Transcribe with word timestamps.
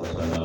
والسلام 0.00 0.39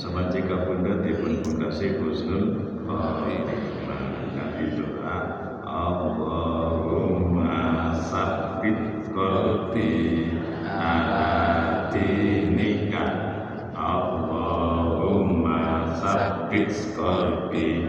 Sebaci 0.00 0.40
kabundut 0.48 1.04
kan, 1.04 1.12
ibun 1.12 1.44
pundasi 1.44 1.92
khusnul 2.00 2.56
Khotimah 2.88 4.32
Nabi 4.32 4.72
doa 4.80 5.18
Allahumma 5.60 7.52
sabit 8.08 8.80
kolbi 9.12 9.92
ala 10.64 11.92
dinika. 11.92 13.04
Allahumma 13.76 15.60
sabit 16.00 16.72
kolbi 16.96 17.79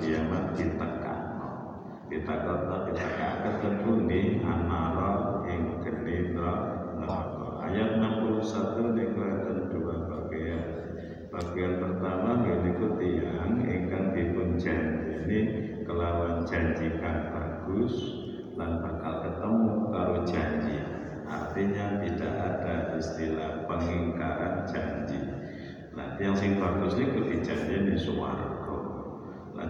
ana 0.00 0.56
dina 0.56 0.56
kiamat 0.56 0.56
ditekakno. 0.56 1.50
Ditekakno 2.08 2.76
ditekake 2.88 3.50
ketundi 3.60 4.20
anara 4.40 5.44
ing 5.44 5.84
gendera 5.84 6.54
neraka. 6.96 7.48
Ayat 7.60 8.00
61 8.00 8.96
niku 8.96 9.20
enten 9.20 9.58
dua 9.68 9.94
bagian. 10.08 10.64
Bagian 11.30 11.72
pertama 11.78 12.42
yaitu 12.48 12.86
tiang 12.98 13.62
ingkang 13.62 14.06
dipun 14.16 14.58
janjini 14.58 15.40
kelawan 15.86 16.42
janji 16.48 16.90
kang 16.98 17.30
bagus 17.30 17.94
dan 18.58 18.82
bakal 18.82 19.14
ketemu 19.22 19.74
karo 19.92 20.16
janji. 20.26 20.76
Artinya 21.30 22.02
tidak 22.02 22.34
ada 22.34 22.74
istilah 22.98 23.62
pengingkaran 23.70 24.66
janji. 24.66 25.22
Nah, 25.94 26.18
yang 26.18 26.34
sing 26.34 26.58
bagus 26.58 26.98
itu 26.98 27.22
dijanjini 27.22 27.94
suwarga. 27.94 28.49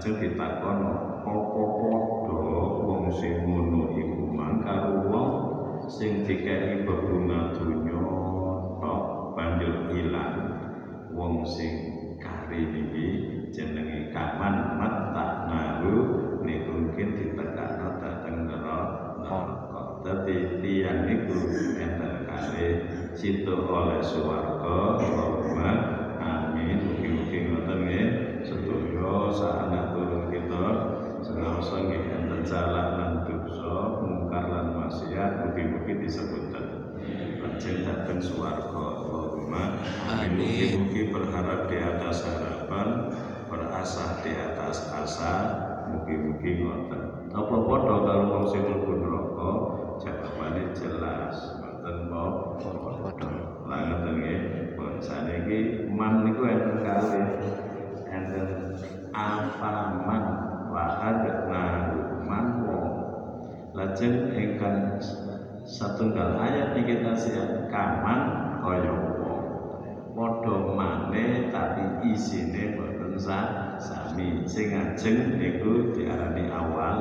Lajeng 0.00 0.16
ditakono 0.16 1.20
apa 1.28 1.60
padha 1.60 2.40
wong 2.88 3.12
sing 3.12 3.44
ngono 3.44 3.92
iku 4.00 4.32
mang 4.32 4.64
wong 5.12 5.28
sing 5.92 6.24
dikei 6.24 6.88
bebunga 6.88 7.52
donya 7.52 8.00
tok 8.80 9.02
banjur 9.36 9.92
ilang. 9.92 10.56
Wong 11.12 11.44
sing 11.44 11.72
kari 12.16 12.64
niki 12.72 13.06
jenenge 13.52 14.08
kaman 14.08 14.80
mata 14.80 15.52
nahu 15.52 15.92
niku 16.48 16.80
mungkin 16.80 17.20
ditekakno 17.20 18.00
dateng 18.00 18.48
neraka. 18.48 19.40
Dadi 20.00 20.64
tiyang 20.64 21.12
niku 21.12 21.44
enten 21.76 22.24
kali 22.24 22.88
situ 23.12 23.52
oleh 23.68 24.00
swarga 24.00 24.96
Allahumma 24.96 25.70
amin. 26.24 26.88
Mugi-mugi 26.88 27.52
ngoten 27.52 27.78
nggih 27.84 28.29
sedaya 28.44 29.32
sanak 29.34 29.84
turun 29.92 30.24
kita 30.32 30.66
sengaosa 31.20 31.76
nggih 31.84 32.02
enten 32.08 32.42
salah 32.44 32.86
lan 32.96 33.12
dosa 33.28 34.00
mungkar 34.00 34.44
lan 34.48 34.66
maksiat 34.76 35.32
mugi-mugi 35.44 36.00
disebuten 36.04 36.96
lajeng 37.40 37.84
dateng 37.84 38.20
swarga 38.20 38.84
Allahumma 39.00 39.80
Amin. 40.08 40.38
Mugi-mugi 40.38 41.02
berharap 41.10 41.66
di 41.66 41.76
atas 41.82 42.22
harapan, 42.22 42.88
berasah 43.50 44.22
di 44.22 44.32
atas 44.36 44.86
asa, 44.94 45.34
mugi-mugi 45.90 46.62
ngoten. 46.62 47.02
Apa 47.34 47.56
padha 47.66 47.96
karo 48.06 48.24
wong 48.30 48.44
sing 48.50 48.62
mlebu 48.62 48.92
neraka? 49.00 49.50
Jawabane 50.00 50.62
jelas, 50.78 51.36
ngoten 51.58 51.96
apa? 52.14 52.90
Padha. 53.02 53.30
Lah 53.66 53.80
ngoten 53.90 54.14
nggih. 54.22 54.40
Pun 54.78 54.94
saniki 55.02 55.90
man 55.90 56.24
niku 56.24 56.46
enten 56.46 56.78
kalih. 56.86 57.26
Afaman 59.10 60.24
wa 60.70 60.84
man. 62.24 62.46
Lajeng 63.70 64.34
ingkang 64.34 64.98
satunggal 65.62 66.36
ayat 66.42 66.74
niki 66.74 67.06
tasih 67.06 67.70
kaman 67.70 68.20
kaya 68.60 68.92
padha 70.10 70.56
maneh 70.74 71.54
tapi 71.54 72.12
isine 72.12 72.76
boten 72.76 73.14
sa 73.14 73.72
sami. 73.78 74.42
Sing 74.44 74.74
ajeng 74.74 75.38
niku 75.38 75.94
diarani 75.94 76.50
awal. 76.50 76.96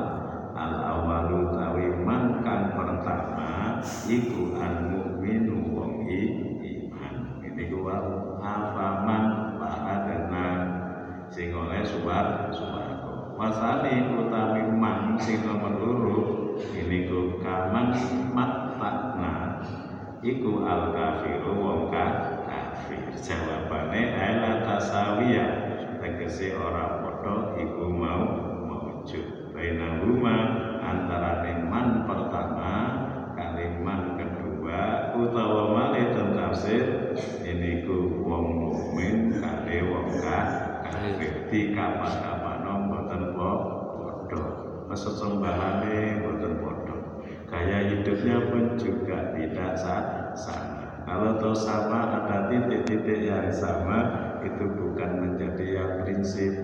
Al 0.50 0.74
awalu 0.82 1.52
tawi 1.54 1.86
man 2.06 2.42
kang 2.42 2.74
pertama 2.74 3.80
iku 4.06 4.56
al 4.58 4.94
mukminu 4.94 5.74
wong 5.74 6.06
iman. 6.06 7.14
Niku 7.44 7.82
wa 7.82 7.98
adana 8.40 9.29
sing 11.40 11.56
oleh 11.56 11.80
suwar 11.80 12.52
suwarga 12.52 13.32
wasani 13.40 14.12
utami 14.12 14.60
man 14.76 15.16
sing 15.16 15.40
nomor 15.40 15.72
loro 15.72 16.20
niku 16.60 17.40
kaman 17.40 17.96
matakna 18.36 19.56
iku 20.20 20.68
al 20.68 20.92
kafiru 20.92 21.56
wong 21.56 21.88
ka 21.88 22.06
kafir 22.44 23.08
jawabane 23.16 24.20
ala 24.20 24.68
tasawiyah. 24.68 25.52
Tegese 26.04 26.52
ora 26.60 27.00
padha 27.00 27.56
iku 27.56 27.88
mau 27.88 28.24
mawujud 28.68 29.56
bainahuma 29.56 30.36
antara 30.84 31.48
man 31.64 32.04
pertama 32.04 32.72
kaliman 33.32 34.20
kedua 34.20 35.16
utawa 35.16 35.96
tafsir 36.36 37.16
ini 37.48 37.88
ku 37.88 38.28
wong 38.28 38.44
mukmin 38.60 39.40
kali 39.40 39.80
wong 39.88 40.08
ka- 40.20 40.28
kafir 40.28 40.69
di 41.50 41.74
kapan-kapano 41.74 42.72
mboten 42.86 43.22
padha 43.34 44.42
sesembahane 44.94 46.22
mboten 46.22 46.52
padha 46.58 46.96
gaya 47.50 47.78
hidupnya 47.90 48.36
pun 48.50 48.78
juga 48.78 49.34
tidak 49.34 49.72
sa- 49.78 50.34
sama. 50.38 51.02
Kalau 51.02 51.42
tahu 51.42 51.56
sama 51.56 52.22
ada 52.22 52.46
titik-titik 52.46 53.26
yang 53.26 53.50
sama 53.50 53.98
itu 54.46 54.62
bukan 54.78 55.10
menjadi 55.26 55.66
yang 55.74 55.92
prinsip. 56.06 56.54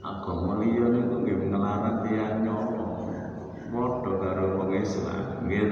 Agama 0.00 0.62
liya 0.62 0.88
niku 0.88 1.20
nggih 1.20 1.52
ngelarang 1.52 2.06
tiyang 2.06 2.46
nyolong 2.46 3.12
padha 3.68 4.12
karo 4.22 4.44
wong 4.56 4.70
Islam 4.78 5.44
nggih 5.44 5.68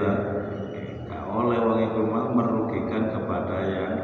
oleh 1.35 1.59
wong 1.67 1.81
mau 2.11 2.29
merugikan 2.31 3.11
kepada 3.11 3.57
yang 3.65 3.95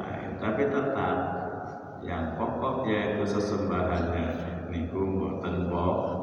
lain. 0.00 0.30
Tapi 0.40 0.62
tetap 0.72 1.39
yang 2.06 2.38
pokok 2.38 2.86
yaitu 2.88 3.24
sesembahannya 3.26 4.26
niku 4.70 5.00
mboten 5.02 5.68
padha. 5.68 6.20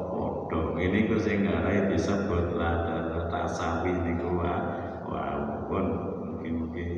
Ini 0.78 1.10
ku 1.10 1.18
sing 1.18 1.44
ngarai 1.44 1.90
disebut 1.90 2.54
lada 2.54 3.26
tasawi 3.28 3.92
niku 3.92 4.40
wa 4.40 4.54
wa 5.04 5.22
pun 5.68 5.86
mungkin-mungkin 6.24 6.88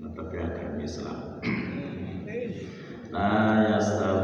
netepi 0.00 0.36
agama 0.38 0.80
Islam. 0.80 1.18
La 3.14 3.30
yastawi 3.74 4.15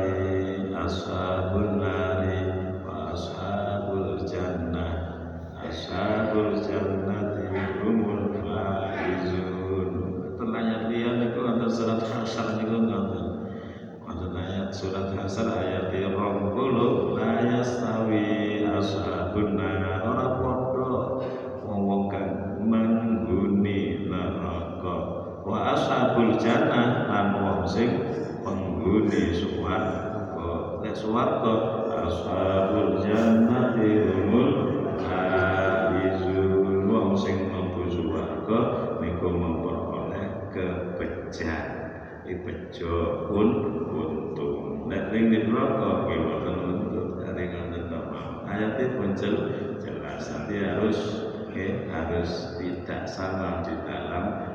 surat 14.82 15.14
Hasyr 15.14 15.46
ayat 15.46 15.94
20 15.94 17.14
la 17.14 17.30
yastawi 17.46 18.66
ashabun 18.66 19.54
nar 19.54 20.02
ora 20.02 20.42
padha 20.42 20.90
wong-wong 21.62 22.10
kang 22.10 22.58
menghuni 22.66 24.10
neraka. 24.10 24.96
Wa 25.46 25.78
ashabul 25.78 26.34
jannah 26.42 27.06
lan 27.06 27.26
wong 27.38 27.62
sing 27.62 27.94
penghuni 28.42 29.30
swarga. 29.38 30.82
Nek 30.82 30.98
swarga 30.98 31.54
ashabul 32.02 33.06
jannati 33.06 33.86
humul 33.86 34.50
faizun 34.98 36.90
wong 36.90 37.14
sing 37.14 37.54
mlebu 37.54 37.86
swarga 37.86 38.60
niku 38.98 39.30
memperoleh 39.30 40.50
kebejan 40.50 41.82
ibejo 42.26 43.30
pun 43.30 43.48
nek 44.92 45.08
ning 45.08 45.32
neraka 45.32 46.04
nggih 46.04 46.20
mboten 46.20 46.56
untung 46.68 47.10
dari 47.16 47.48
ngoten 47.48 47.88
ayatnya 48.44 48.92
pun 48.92 49.16
jelas. 49.16 50.22
Nanti 50.28 50.54
harus 50.60 50.98
okay, 51.48 51.88
harus 51.88 52.60
tidak 52.60 53.08
sama 53.08 53.64
di 53.64 53.72
dalam 53.88 54.51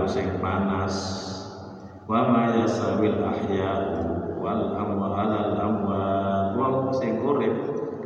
karo 0.00 0.16
sing 0.16 0.40
panas. 0.40 0.96
Wa 2.08 2.24
ma 2.32 2.56
yasawil 2.56 3.20
ahya'u 3.20 4.00
wal 4.40 4.72
amwal 4.72 5.12
al 5.12 5.60
amwat 5.60 6.56
wong 6.56 6.88
sing 6.96 7.20
urip 7.20 7.52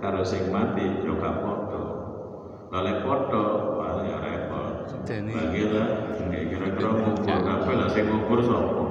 karo 0.02 0.26
sing 0.26 0.50
mati 0.50 1.06
yo 1.06 1.14
gak 1.22 1.38
padha. 1.38 1.82
Lale 2.74 2.98
padha 3.06 3.44
wae 3.78 4.10
repot. 4.10 4.90
Bagi 5.06 5.62
lah 5.70 6.18
nggak 6.18 6.42
kira-kira 6.50 6.90
ngubur 6.98 7.38
kabeh. 7.46 7.74
Lah 7.78 7.88
sing 7.94 8.04
ngubur 8.10 8.38
sapa? 8.42 8.84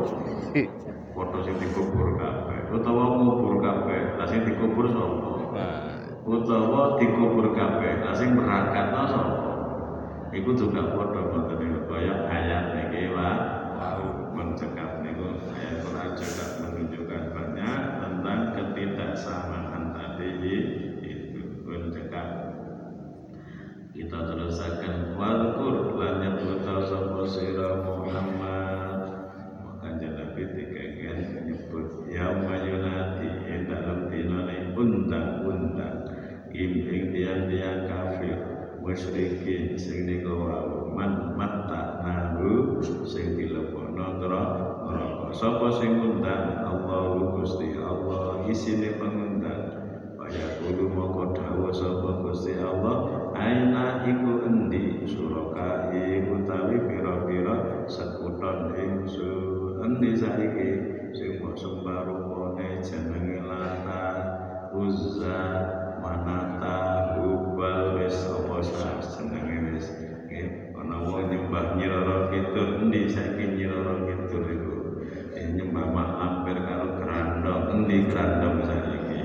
Padha 1.12 1.40
sing 1.44 1.56
dikubur 1.60 2.08
kabeh. 2.16 2.60
Utawa 2.72 3.20
ngubur 3.20 3.60
kabeh. 3.60 4.16
Lah 4.16 4.26
sing 4.32 4.48
dikubur 4.48 4.88
sapa? 4.88 5.60
Utawa 6.24 6.96
dikubur 7.04 7.52
kabeh. 7.52 8.00
Lah 8.00 8.16
sing 8.16 8.32
berangkat 8.32 8.96
sapa 8.96 9.43
Iku 10.34 10.50
juga 10.58 10.82
padha 10.98 11.30
boten 11.30 11.62
niku 11.62 11.86
kaya 11.86 12.26
ayat 12.26 12.74
niki 12.74 13.14
wa 13.14 13.38
mencekap 14.34 15.06
niku. 15.06 15.30
Ayat 15.54 15.86
Quran 15.86 16.10
juga 16.18 16.46
menunjukkan 16.58 17.24
banyak 17.38 17.82
tentang 18.02 18.42
ketidaksamaan 18.58 19.94
tadi. 19.94 20.58
Itu 21.06 21.42
mencekap 21.70 22.28
kita 23.94 24.20
terusakan. 24.26 25.14
Wadkur 25.14 26.02
lan 26.02 26.26
nyebuta 26.26 26.82
sapa 26.82 27.24
sira 27.30 27.86
Muhammad. 27.86 29.00
Maka 29.62 30.02
Nabi 30.02 30.44
dikeken 30.50 31.46
nyebut 31.46 32.10
yauma 32.10 32.58
yunati 32.58 33.30
ing 33.54 33.70
dalam 33.70 34.10
dinane 34.10 34.74
undang-undang. 34.74 36.10
Ing 36.50 36.90
tiang-tiang 37.14 37.86
kafir 37.86 38.53
musyrikin 38.84 39.80
sing 39.80 40.04
nika 40.04 40.28
wau 40.28 40.92
man 40.92 41.40
matta 41.40 42.04
nahu 42.04 42.84
sing 43.08 43.40
dilebokno 43.40 44.20
neraka. 44.20 45.32
Sapa 45.32 45.72
sing 45.80 45.98
ngundang? 45.98 46.62
Allah 46.62 47.32
Gusti. 47.34 47.74
Allah 47.80 48.44
isine 48.46 49.00
pengundang. 49.00 49.82
Kaya 50.20 50.62
kudu 50.62 50.92
moko 50.92 51.32
dawuh 51.34 51.72
sapa 51.72 52.22
Gusti 52.22 52.60
Allah? 52.60 53.32
Aina 53.34 54.04
iku 54.04 54.46
endi? 54.46 55.08
Surakai 55.10 56.28
utawi 56.28 56.78
pira-pira 56.86 57.88
sekuton 57.90 58.78
ingsun. 58.78 59.80
Endi 59.82 60.12
saiki? 60.14 60.70
Sing 61.18 61.40
mbok 61.40 61.56
sembah 61.56 62.04
rupane 62.06 62.84
jenenge 62.84 63.42
Lata 63.48 64.06
Uzza 64.76 65.40
Manata 66.04 67.16
Hubal 67.16 67.96
wis 67.96 68.28
apa 68.28 68.60
jenenge 68.60 69.56
wis 69.72 69.88
nggih 70.28 70.76
ana 70.76 71.00
wong 71.00 71.32
nyembah 71.32 71.80
Nyiroro 71.80 72.28
Kidul 72.28 72.84
endi 72.84 73.08
saiki 73.08 73.56
Nyiroro 73.56 74.04
Kidul 74.04 74.44
iku 74.52 74.76
nyembah 75.32 75.86
mak 75.96 76.10
lampir 76.20 76.60
karo 76.68 77.00
grandong 77.00 77.64
endi 77.72 78.12
grandong 78.12 78.68
saiki. 78.68 79.20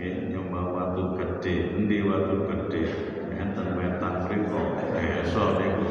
Nggih 0.00 0.14
nyembah 0.32 0.64
watu 0.72 1.02
gedhe 1.20 1.76
endi 1.76 2.00
watu 2.00 2.48
gedhe 2.48 2.82
enten 3.36 3.68
wetan 3.76 4.24
mriku 4.24 4.60
desa 4.96 5.44
niku 5.60 5.84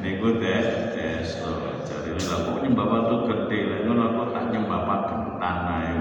niku 0.00 0.28
teh 0.40 0.60
desa 0.96 1.52
jare 1.84 2.16
lha 2.16 2.36
kok 2.48 2.58
nyembah 2.64 2.86
watu 2.88 3.16
gedhe 3.28 3.58
lha 3.60 3.76
ngono 3.84 4.04
kok 4.16 4.28
tak 4.32 4.44
nyembah 4.56 4.80
pagentan 4.88 5.56
ae 5.68 5.92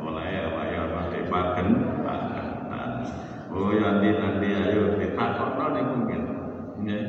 mulai 0.00 0.48
wae 0.48 0.76
ora 0.80 1.02
pagen 1.28 1.68
Oh 3.54 3.70
ya 3.70 4.02
nanti 4.02 4.18
nanti 4.18 4.48
ayo 4.50 4.98
ditakokno 4.98 5.66
niku 5.78 5.94
nggih. 6.02 6.22
Nggih. 6.82 7.02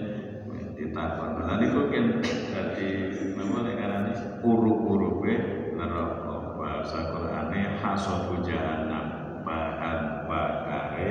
Lah 1.36 1.60
niku 1.60 1.92
kan 1.92 2.24
dadi 2.24 3.12
nama 3.36 3.58
nek 3.68 3.76
karane 3.76 4.14
uruk-uruke 4.40 5.34
neraka 5.76 6.56
bahasa 6.56 7.12
Qur'ane 7.12 7.76
hasabu 7.84 8.40
jahannam 8.40 9.36
bahan 9.44 10.24
bakare 10.32 11.10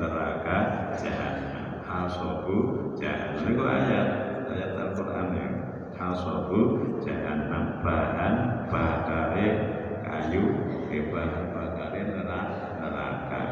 neraka 0.00 0.58
jahannam. 0.96 1.84
Hasabu 1.84 2.56
jahannam. 2.96 3.44
Niku 3.44 3.62
ayat 3.68 4.06
ayat 4.48 4.70
Al-Qur'an 4.80 5.28
ya. 5.36 5.48
Hasabu 5.92 6.60
jahannam 7.04 7.84
bahan 7.84 8.34
bakare 8.72 9.48
kayu 10.00 10.44
bahan 11.12 11.44
bakare 11.52 12.00
neraka 12.16 13.42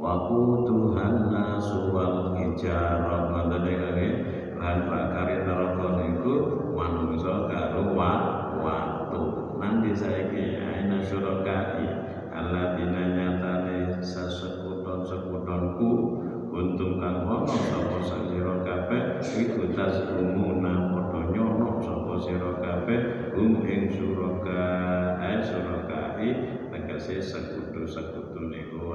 waquduhan 0.00 1.28
nasu 1.28 1.92
wal 1.92 2.32
hijarah 2.32 3.28
ngoten 3.28 4.49
iki 4.60 4.68
bahan 4.68 4.92
bakar 4.92 5.40
neraka 5.48 5.88
niku 5.96 6.34
manungsa 6.76 7.48
karo 7.48 7.96
watu. 7.96 9.56
Nanti 9.56 9.96
saiki 9.96 10.60
aina 10.60 11.00
syurakai 11.00 11.88
alladzina 12.28 13.08
nyatane 13.16 14.04
sesekuton-sekutonku 14.04 15.90
untung 16.52 17.00
kang 17.00 17.24
ono 17.24 17.48
sapa 17.48 18.04
sira 18.04 18.60
kabeh 18.60 19.24
iku 19.24 19.72
tasumuna 19.72 20.92
padha 20.92 21.20
nyono 21.32 21.80
sapa 21.80 22.20
sira 22.20 22.60
kabeh 22.60 23.32
hum 23.32 23.64
ing 23.64 23.88
suraka 23.88 24.60
ae 25.24 25.40
surakai 25.40 26.28
tegese 26.68 27.16
sekutu-sekutu 27.22 28.44
niku 28.48 28.92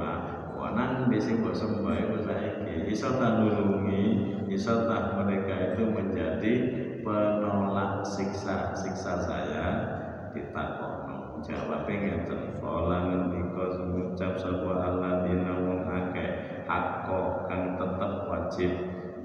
nang 0.75 1.07
di 1.07 1.15
sing 1.21 1.39
mbok 1.39 1.55
sembah 1.55 1.95
iku 1.95 2.17
saiki 2.27 2.64
iso 2.91 3.15
tak 3.15 3.39
nulungi 3.39 4.03
iso 4.51 4.87
tak 4.87 5.15
mereka 5.15 5.73
itu 5.73 5.83
menjadi 5.87 6.53
penolak 7.05 8.03
siksa 8.03 8.75
siksa 8.75 9.23
saya. 9.23 9.67
Ditakokno. 10.35 11.39
Jawab 11.47 11.87
ngeten 11.87 12.59
kala 12.59 13.07
ngendika 13.07 13.79
ngucap 13.87 14.35
sapa 14.35 14.71
alladzina 14.83 15.63
wong 15.63 15.87
akeh 15.87 16.59
hakko 16.67 17.47
kang 17.47 17.79
tetep 17.79 18.13
wajib. 18.27 18.71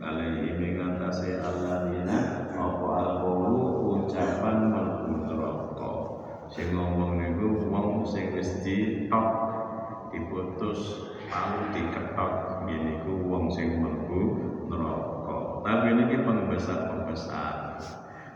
Alaihi 0.01 0.55
ing 0.55 0.81
atase 0.81 1.43
alladzina 1.43 2.49
apa 2.55 2.87
alqulu 2.87 3.57
ucapan 4.01 4.71
mlebu 4.71 5.13
neraka 5.29 5.93
sing 6.49 6.73
ngomong 6.73 7.21
niku 7.21 7.69
wong 7.69 8.07
sing 8.07 8.33
wis 8.33 8.63
ditok 8.65 9.29
diputus 10.11 11.11
lalu 11.31 11.61
diketok 11.75 12.50
ini 12.71 13.03
ku 13.03 13.27
wong 13.27 13.51
sing 13.51 13.83
mlebu 13.83 14.21
neraka. 14.71 15.39
Tapi 15.67 15.89
niki 15.99 16.17
pengbesar-pembesar. 16.23 17.55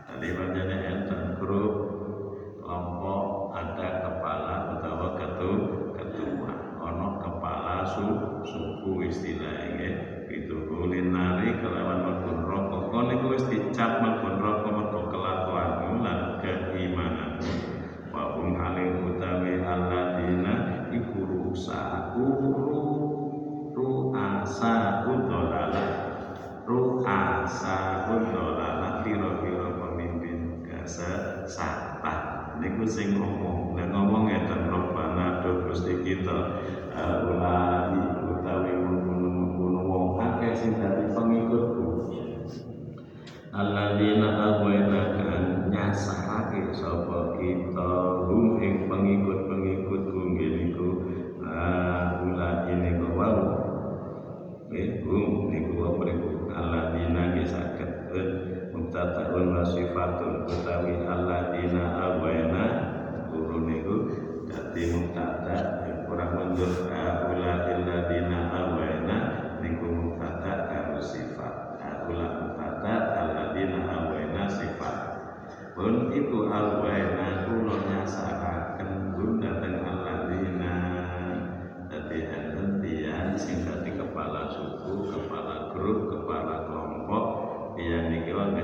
Tadi 0.05 0.27
pancene 0.31 0.77
enten 0.83 1.21
grup 1.39 1.73
kelompok 2.63 3.34
sing 32.87 33.17
ngomong. 33.17 33.75
dan 33.75 33.91
ngomong 33.91 34.31
ngeten 34.31 34.71
Rabbana 34.71 35.43
Gusti 35.67 35.99
kita. 35.99 36.63
Uh, 36.95 37.19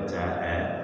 बच्चा 0.02 0.22
है 0.44 0.81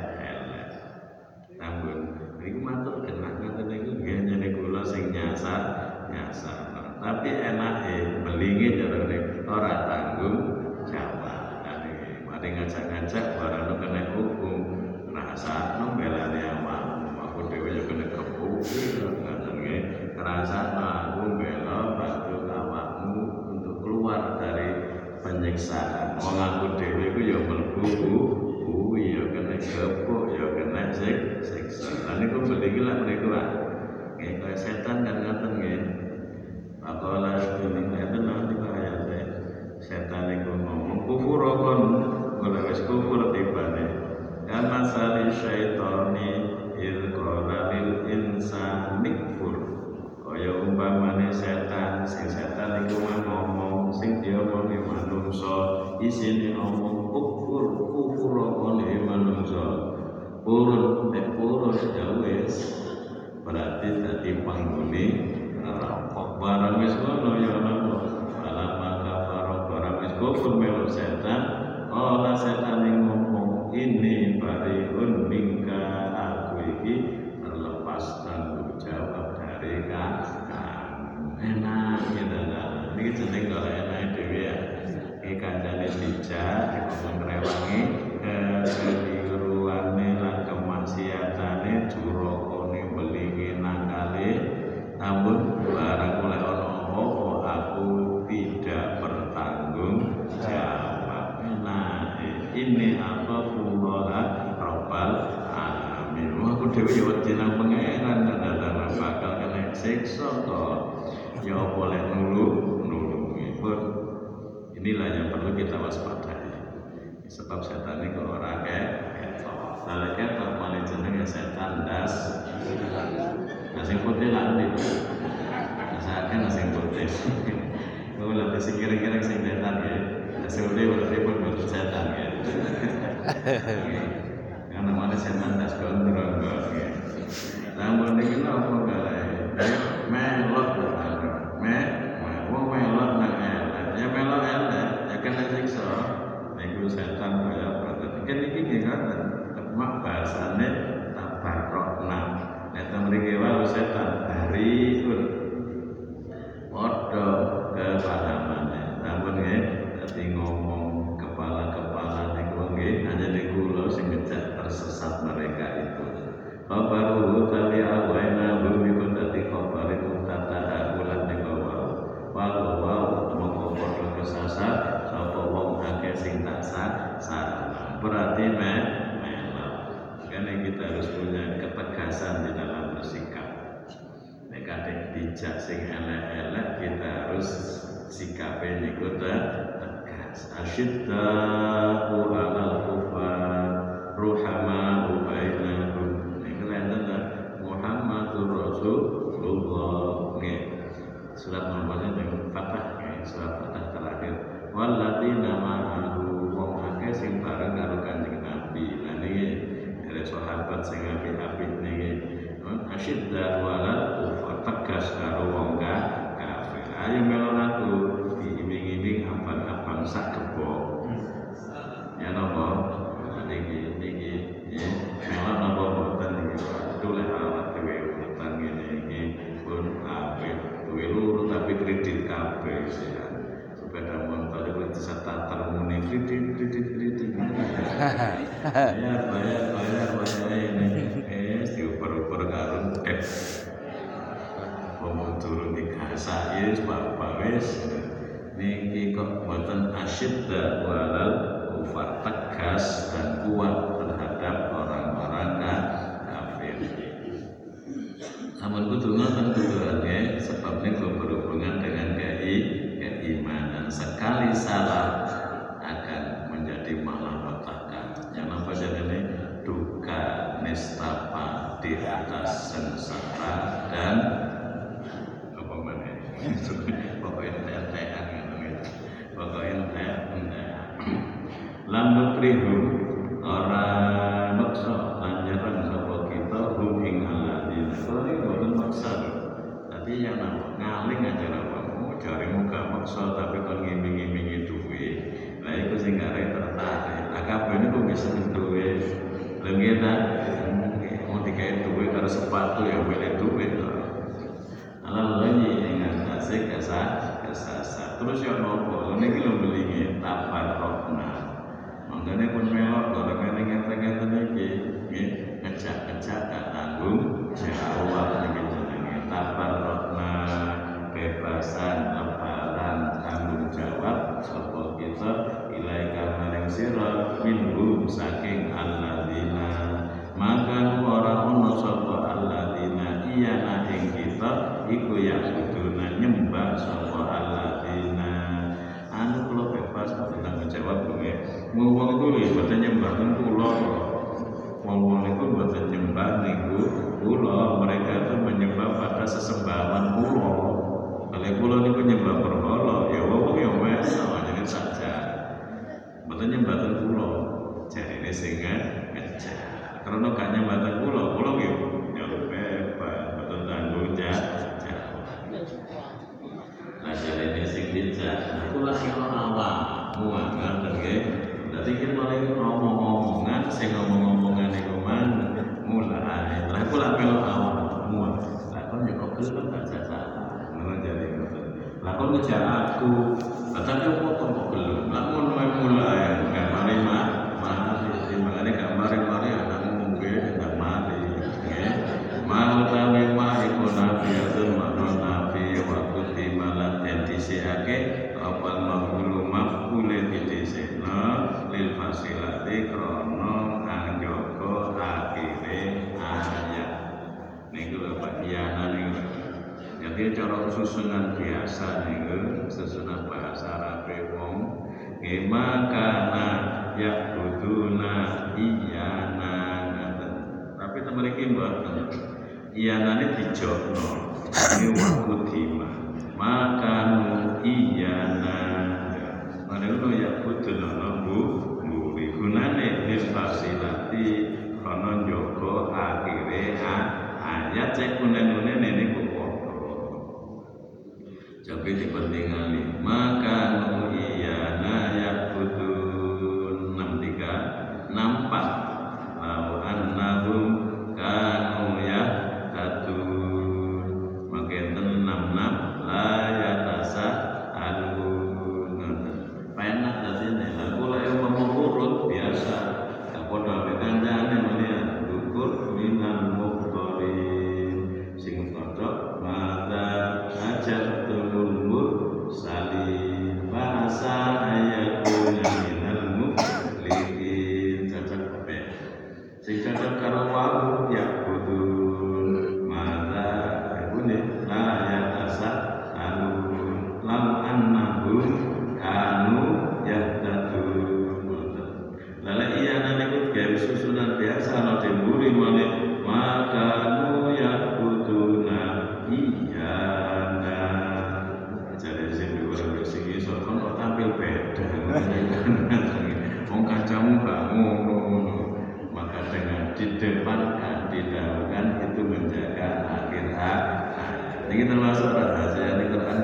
ini 514.68 514.84
termasuk 514.84 515.32
rahasia 515.32 515.96
di 515.96 516.06
Quran 516.12 516.40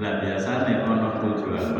lah 0.00 0.12
biasanya 0.24 0.86
ono 0.86 1.08
tujuan 1.20 1.76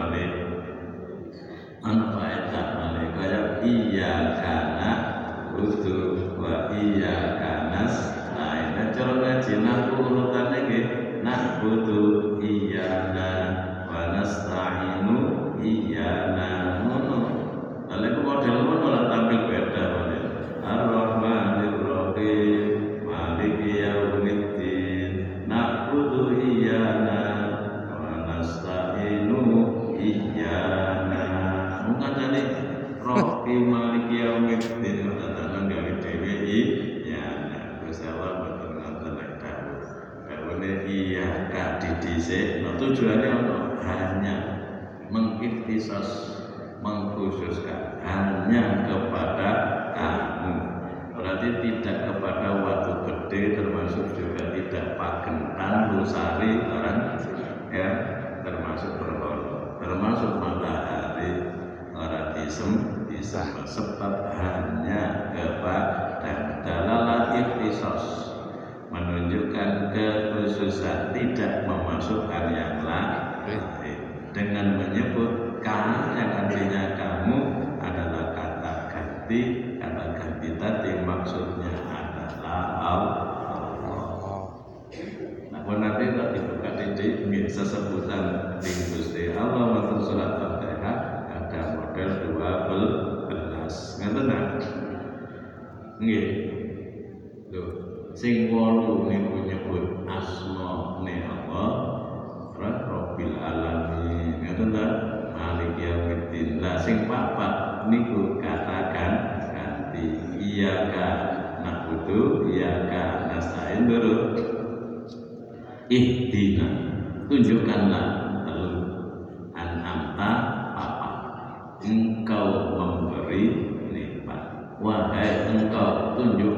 tó 126.38 126.49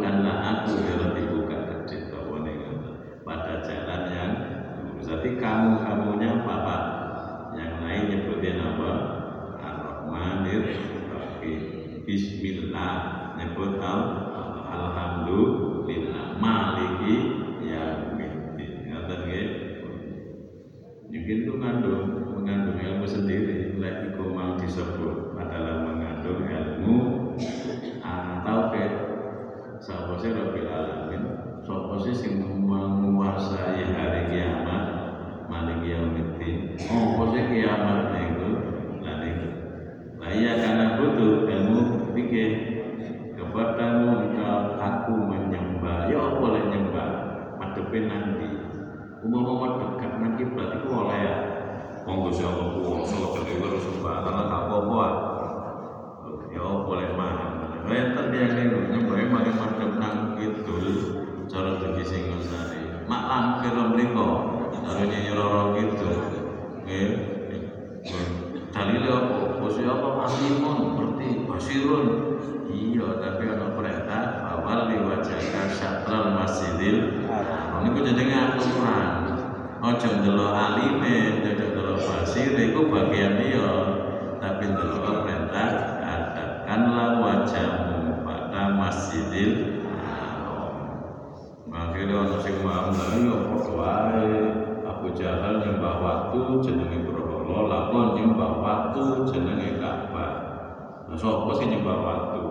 nyembah 101.72 101.98
watu 102.04 102.44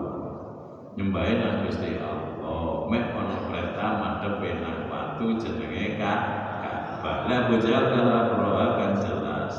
nyembahin 0.98 1.38
nang 1.38 1.56
Gusti 1.64 1.94
Allah. 2.02 2.90
Met 2.90 3.14
ana 3.14 3.36
kereta 3.46 3.86
madhep 4.02 4.42
nang 4.58 4.90
watu 4.90 5.38
jenenge 5.38 5.96
Ka'bah. 5.96 7.30
Lah 7.30 7.46
Abu 7.46 7.62
Jahal 7.62 7.94
karo 7.94 8.10
Abraha 8.10 8.66
kan 8.76 8.92
jelas. 8.98 9.54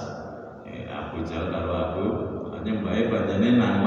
Eh 0.68 0.92
Abu 0.92 1.24
Jahal 1.24 1.48
karo 1.50 1.72
Abu 1.72 2.06
nyembahe 2.64 3.12
panjene 3.12 3.60
nang 3.60 3.84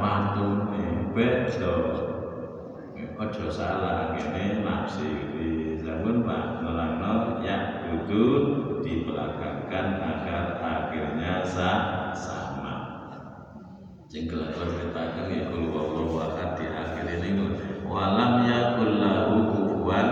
watu 0.00 0.72
eh 0.76 0.92
beda 1.16 1.72
ojo 3.22 3.46
salah 3.54 4.18
kene 4.18 4.66
nafsiri 4.66 5.78
zaman 5.78 6.26
Pak 6.26 6.66
Melano 6.66 7.38
yang 7.40 7.86
butuh 7.86 8.82
dibelakangkan 8.82 9.86
agar 10.02 10.58
akhirnya 10.58 11.46
sah 11.46 12.10
sah 12.18 12.41
sing 14.12 14.28
kelakon 14.28 14.68
ketakan 14.76 15.32
ya 15.32 15.48
kul 15.48 15.72
wallahu 15.72 16.20
ahad 16.20 16.60
di 16.60 16.68
akhir 16.68 17.16
ini 17.16 17.56
walam 17.88 18.44
yakul 18.44 19.00
lahu 19.00 19.48
kufuwan. 19.48 20.04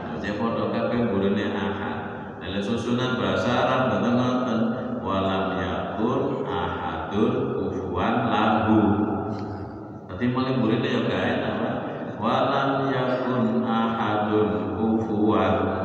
Nah, 0.00 0.16
ya 0.16 0.32
padha 0.32 0.72
kabeh 0.72 1.12
burune 1.12 1.52
ahad. 1.52 1.96
Dalam 2.40 2.64
susunan 2.64 3.20
bahasa 3.20 3.52
Arab 3.52 3.80
boten 3.92 4.14
wonten 4.16 4.60
walam 5.04 5.60
yakul 5.60 6.40
ahadun 6.48 7.32
kufuwan 7.52 8.32
lahu. 8.32 8.80
Berarti 10.08 10.24
mulai 10.32 10.56
burine 10.56 10.88
ya 10.88 11.00
gawe 11.04 11.32
apa 11.52 11.70
walam 12.16 12.88
yakun 12.88 13.60
ahadun 13.60 14.72
kufuwan. 14.72 15.77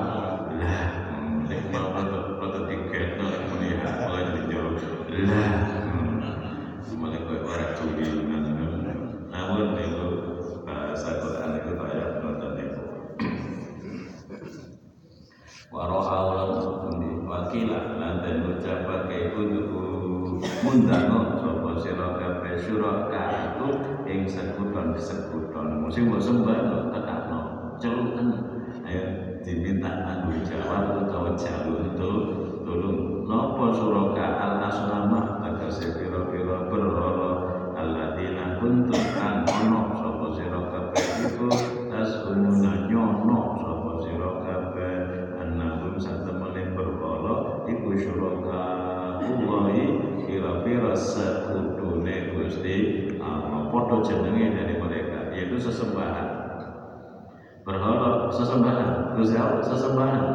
sesembahan. 59.62 60.26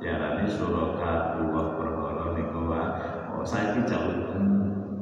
Diarani 0.00 0.48
suraka 0.48 1.36
dua 1.36 1.76
perkara 1.76 2.32
niku 2.32 2.72
wae 2.72 3.36
oh, 3.36 3.44
saiki 3.44 3.84
jauh 3.84 4.32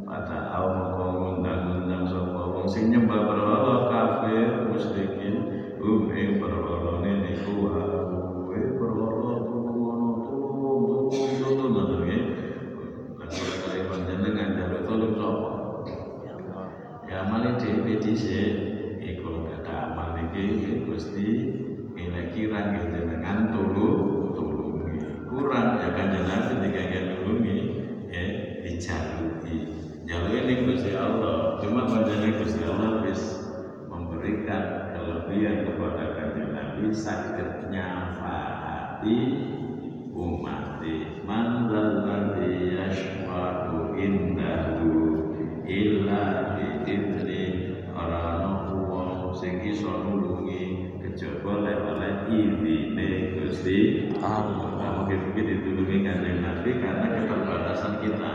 pada 0.03 0.51
awak 0.59 0.99
ngundang-undang 0.99 2.03
sapa 2.11 2.43
wong 2.51 2.67
sing 2.67 2.91
nyembah 2.91 3.31
berhala 3.31 3.87
kafir 3.87 4.67
musyrikin 4.67 5.35
hum 5.79 6.11
perkara 6.11 6.99
niku 6.99 7.53
wae 7.63 8.59
perkara 8.75 9.29
ngono 9.49 9.79
ya, 17.07 17.23
ya 17.23 17.51
dhewe 17.61 17.93
dhisik. 18.03 18.55
Iku 18.99 19.47
kata 19.47 19.95
amal 19.95 20.19
iki 20.19 20.85
Gusti 20.85 21.29
kira-kira 22.19 22.75
jenengan 22.91 23.55
tulung 23.55 24.35
tulungi. 24.35 24.99
Kurang 25.31 25.79
ya 25.79 25.89
kanjeng 25.95 26.27
Nabi 26.27 26.53
dikagak 26.67 27.05
tulungi 27.15 27.59
ya 28.11 28.23
dijaluki 28.67 29.57
jaluki 30.03 30.39
ini 30.43 30.55
Gusti 30.67 30.91
Allah. 30.99 31.63
Cuma 31.63 31.87
panjenengan 31.87 32.43
Gusti 32.43 32.63
Allah 32.67 32.91
bis 33.07 33.23
memberikan 33.87 34.65
kelebihan 34.99 35.57
kepada 35.63 36.05
kanjeng 36.19 36.51
Nabi 36.51 36.91
sakit 36.91 37.71
nyafati 37.71 39.19
umat 40.11 40.83
man 41.23 41.71
dzalladzi 41.71 42.75
yashfa'u 42.75 43.95
indahu 43.95 44.98
mungkin-mungkin 55.09 55.65
ditulungi 55.65 56.05
kanjeng 56.05 56.45
Nabi 56.45 56.85
karena 56.85 57.17
keterbatasan 57.17 58.05
kita. 58.05 58.33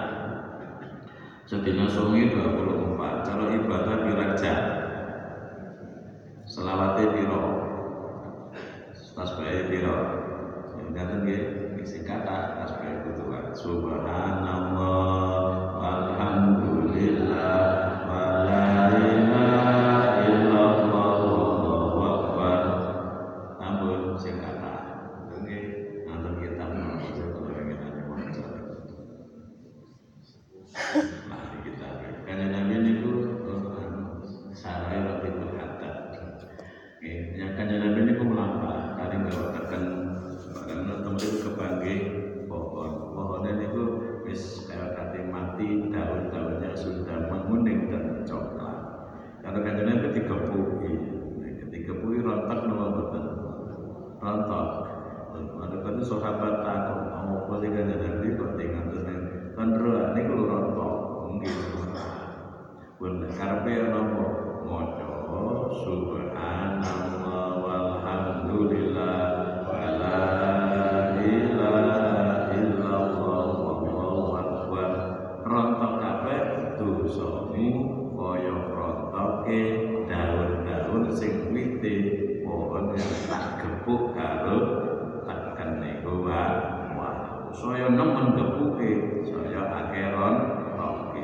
Sedina 1.46 1.86
sungi 1.86 2.34
24, 2.34 3.30
kalau 3.30 3.54
ibadah 3.54 4.02
pirang 4.02 4.34
jam. 4.34 4.58
Selawate 6.50 7.14
piro? 7.14 7.46
Tasbih 9.14 9.70
piro? 9.70 9.98
Ya 10.74 10.82
ngaten 10.90 11.30
nggih, 11.30 11.78
isi 11.86 12.02
kata 12.02 12.58
tasbih 12.58 13.06
kutuan. 13.06 13.54
Subhanallah 13.54 15.78
walhamdulillah 15.78 17.63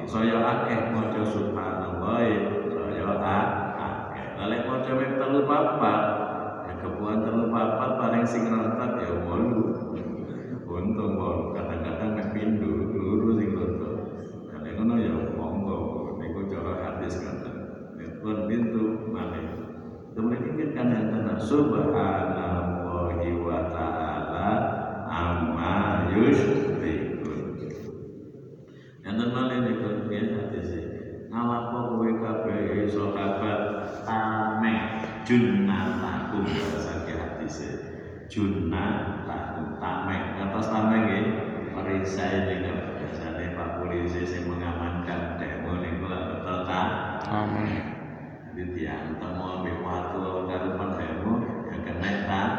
saya 0.09 0.41
akeh 0.41 0.89
maca 0.89 1.21
subhanallah 1.21 2.25
saya 2.73 3.09
akeh. 3.77 4.25
Lek 4.49 4.61
maca 4.65 4.91
wek 4.97 5.11
telu 5.21 5.45
papat 5.45 6.01
ya 6.65 6.73
kebuan 6.81 7.21
telu 7.21 7.53
papat 7.53 7.89
paling 8.01 8.25
sing 8.25 8.49
rontok 8.49 8.97
ya 8.97 9.13
wolu. 9.29 9.61
Untung 10.69 11.13
wolu 11.17 11.53
kadang-kadang 11.53 12.17
mek 12.17 12.27
pindho 12.33 12.69
luru 12.89 13.37
sing 13.37 13.53
rontok 13.53 13.93
kalau 14.49 14.69
ngono 14.79 14.93
ya 15.01 15.13
monggo 15.35 15.77
niku 16.21 16.45
cara 16.49 16.73
hadis 16.77 17.19
ngoten 17.19 17.59
pun 18.19 18.47
pintu 18.51 19.07
malih 19.11 19.47
kemudian 20.11 20.75
kan 20.75 20.91
yang 20.91 21.07
tenang 21.11 21.39
subhanallahi 21.39 23.29
wa 23.39 23.59
ta'ala 23.71 24.49
amma 25.07 26.07
yusyrikun 26.11 27.59
yang 29.03 29.15
malih 29.31 29.57
niku 29.63 30.11
ya 30.11 30.21
hadis 30.35 30.69
ngalapo 31.31 31.95
kowe 31.95 32.11
kabeh 32.19 32.87
sahabat 32.87 33.59
tameh 34.03 34.79
junnah 35.23 36.03
lakum 36.03 36.43
bahasa 36.43 37.07
hadis 37.07 37.57
tameh 39.79 40.21
atas 40.39 40.67
tameh 40.71 40.99
nggih 41.05 41.25
perisai 41.73 42.47
dengan 42.47 42.99
biasanya 42.99 43.55
Pak 43.55 43.69
Polisi 43.81 44.23
yang 44.27 44.51
mengamankan 44.51 45.39
demo 45.39 45.79
niku 45.79 46.05
lah 46.07 46.21
betul 46.33 46.57
tak? 46.67 46.87
Amin. 47.29 47.81
Jadi 48.49 48.63
diantar 48.75 49.31
mau 49.37 49.62
ambil 49.62 49.77
waktu 49.85 50.19
karo 50.49 50.69
pendemo 50.75 51.33
yang 51.69 51.81
kena 51.85 52.12
tak 52.27 52.49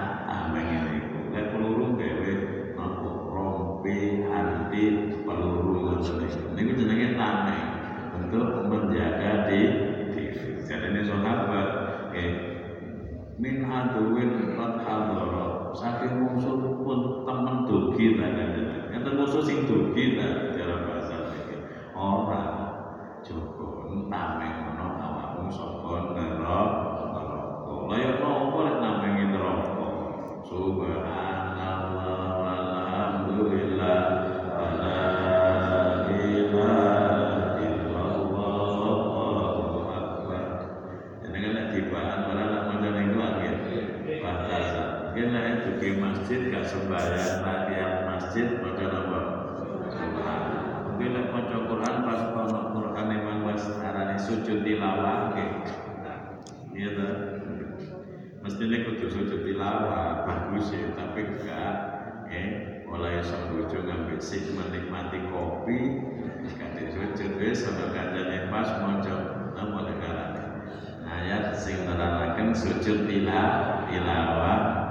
sujud 72.90 73.06
ila 73.06 73.42
ilawa 73.86 74.90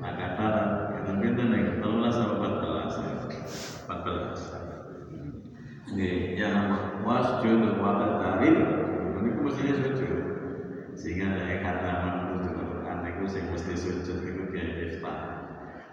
maka 0.00 0.26
nah 0.40 0.88
kita 0.88 1.20
pintu 1.20 1.52
nih, 1.52 1.76
telulah 1.84 2.08
sama 2.08 2.48
14 2.48 3.84
14 3.84 5.92
ini 5.92 6.40
yang 6.40 6.72
wasjud 7.04 7.76
wabah 7.76 8.24
tarik 8.24 8.56
Ini 9.20 9.36
mestinya 9.44 9.84
sujud. 9.84 10.24
Sehingga 10.96 11.36
dari 11.36 11.60
kata 11.60 12.08
menuju 12.08 12.56
Quran 12.56 13.04
itu 13.04 13.28
mesti 13.28 13.76
sujud 13.76 14.24
itu 14.24 14.48
dia 14.48 14.72
miftah. 14.72 15.44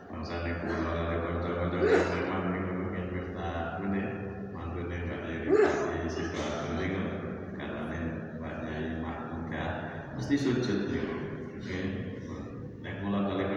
Maksudnya 0.07 0.63
pulau 0.63 0.95
ada 0.95 1.19
kocok-kocok 1.19 1.83
yang 1.83 2.07
memang 2.15 2.55
itu 2.55 2.71
mungkin 2.71 3.03
miftah. 3.11 3.83
Ini 3.83 4.01
mantunya 4.55 4.95
gak 5.03 5.27
ada 5.27 6.68
mesti 10.29 10.45
sujud 10.45 10.93
ya. 10.93 11.01
Oke. 11.57 11.79
Nek 12.85 13.01
mula 13.01 13.33
kali 13.33 13.48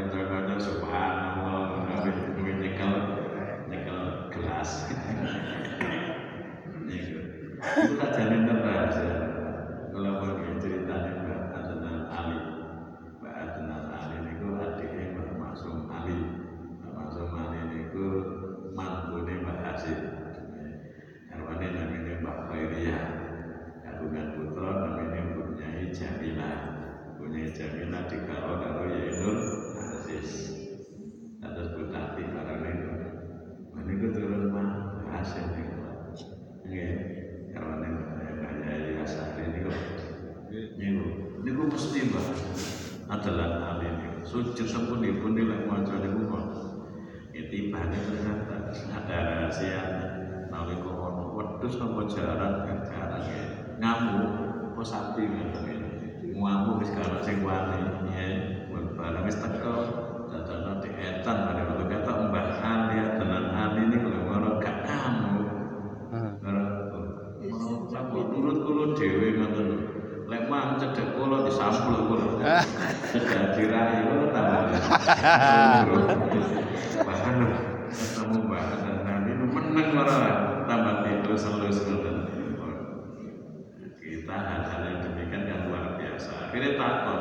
akhirnya 86.53 86.77
takon. 86.77 87.21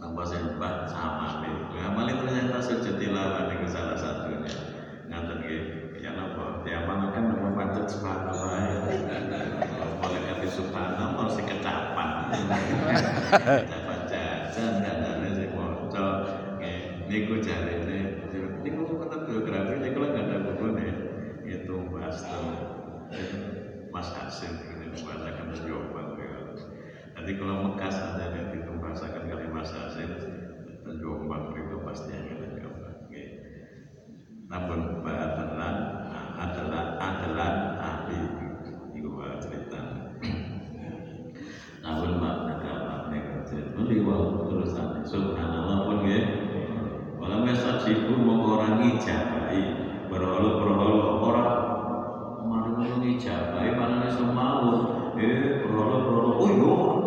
Sama 0.00 0.24
sembah 0.24 0.88
sama 0.88 1.44
amali 1.76 2.16
ternyata 2.16 2.56
sejatilah 2.56 2.96
tilawah 2.96 3.52
itu 3.52 3.68
salah 3.68 4.00
satunya. 4.00 4.48
Ngaten 5.12 5.44
ke 5.44 5.56
ya 6.00 6.16
napa? 6.16 6.64
Ya, 6.64 6.88
mana 6.88 7.12
kan 7.12 7.28
nama 7.28 7.52
pancet 7.52 7.84
sepatu 7.84 8.32
ya 8.32 8.80
boleh 10.00 10.20
kata 10.24 10.46
subhanallah 10.48 11.26
si 11.36 11.44
kecapan. 11.44 12.08
ampun 34.58 35.06
ba'atalan 35.06 35.76
adalan 36.34 36.86
adalan 36.98 37.54
ahli. 37.78 38.18
Iku 38.98 39.08
wae 39.14 39.38
cerita 39.38 39.80
namun 41.86 42.18
makna 42.18 42.74
makna 43.06 43.46
cerita 43.46 43.70
muli 43.78 44.02
wa 44.02 44.42
urusan 44.50 45.06
subhanallah 45.06 45.86
pun 45.86 46.02
ya. 46.02 46.18
nggih 46.18 46.24
wala 47.22 47.46
mesat 47.46 47.86
sibu 47.86 48.18
mongko 48.18 48.58
ora 48.58 48.68
ngijabahi 48.82 49.62
berolo-berolo 50.10 51.22
ora 51.22 51.46
maring 52.42 52.98
ngijabahi 52.98 53.78
panane 53.78 54.10
semawut 54.10 54.78
eh 55.22 55.62
berolo-berolo 55.62 56.30
oh 56.34 56.50
iya. 56.50 56.97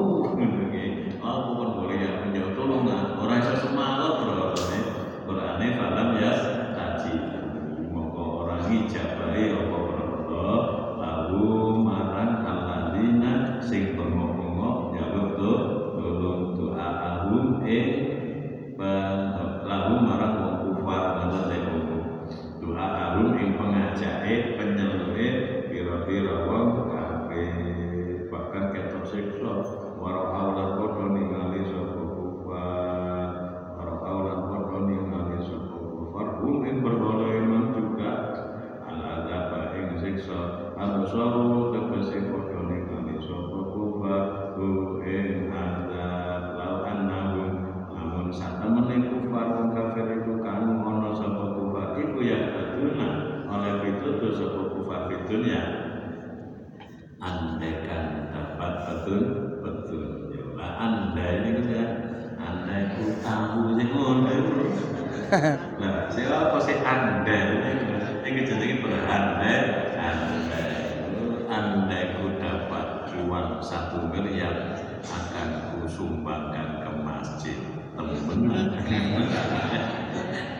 satu 73.61 74.09
miliar. 74.09 74.75
Akan 75.01 75.81
kusumbangkan 75.81 76.85
ke 76.85 76.91
masjid. 77.01 77.57
Teman-teman 77.97 78.77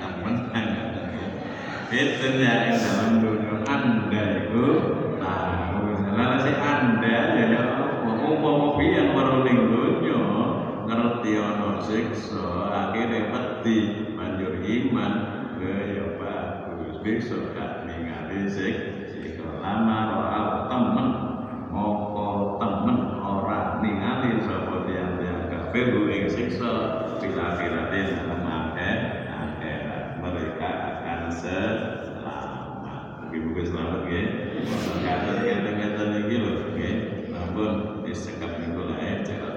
teman-teman 0.02 0.66
itu 1.92 2.28
ya 2.40 2.72
dalam 2.72 3.20
dunia. 3.20 3.56
Anda 3.68 4.24
itu 4.48 4.66
tahu 5.20 5.92
lalu 6.16 6.38
si 6.40 6.52
anda 6.56 7.36
ya, 7.36 7.36
ya, 7.36 7.46
ya 7.52 7.64
umpama 8.08 8.80
pian 8.80 9.12
weruh 9.12 9.44
ning 9.44 9.58
donya 9.68 10.18
ngerti 10.88 11.32
ana 11.36 11.84
siksa 11.84 12.48
akhirnya 12.72 13.28
peti 13.32 14.08
manjur 14.16 14.64
iman 14.64 15.14
ya, 15.60 15.76
ya 16.00 16.06
bagus. 16.16 16.96
Besok 17.04 17.52
gak 17.60 17.84
ningali 17.84 18.48
siksa. 18.48 19.48
Lama 19.60 20.00
ora 20.16 20.42
temen. 20.72 21.31
Belu 25.72 26.12
ing 26.12 26.28
siksa 26.28 27.08
bila-bilatin 27.24 28.28
lemake 28.28 28.92
akhirat 29.24 30.20
mereka 30.20 30.68
akan 30.68 31.32
selamat. 31.32 33.32
Ibu 33.32 33.56
selamat 33.64 34.04
ya. 34.12 34.22
Kata-kata 35.00 35.72
kata 35.72 36.04
ini 36.28 36.36
loh, 36.44 36.76
ya. 36.76 36.92
Namun 37.32 38.04
disekap 38.04 38.60
minggu 38.60 38.84
lain 38.84 39.24
ya. 39.24 39.51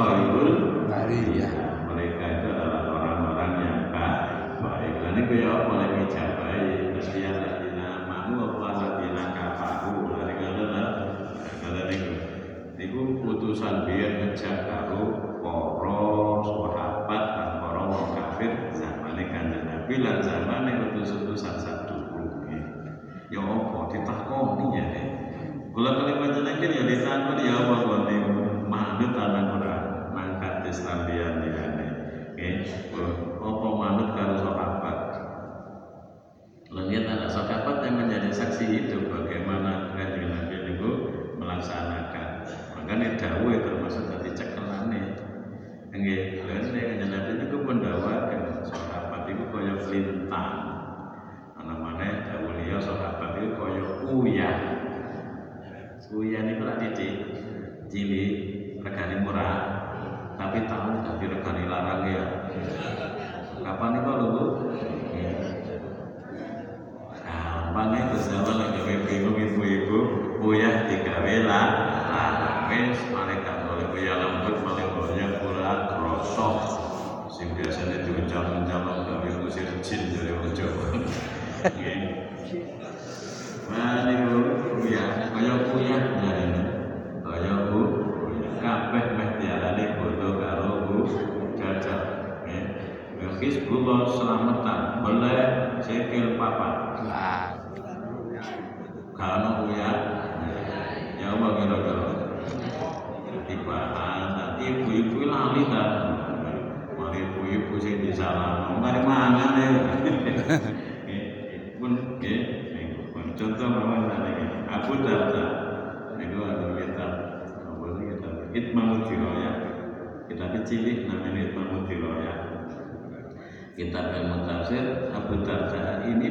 Pai, 0.00 0.69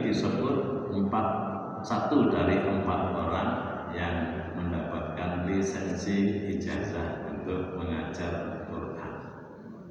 disebut 0.10 0.90
empat 0.90 1.28
satu 1.86 2.34
dari 2.34 2.58
empat 2.58 3.02
orang 3.14 3.50
yang 3.94 4.16
mendapatkan 4.58 5.46
lisensi 5.46 6.50
ijazah 6.50 7.30
untuk 7.30 7.78
mengajar 7.78 8.66
Quran. 8.68 9.14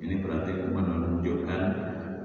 Ini 0.02 0.14
berarti 0.20 0.52
menunjukkan 0.74 1.62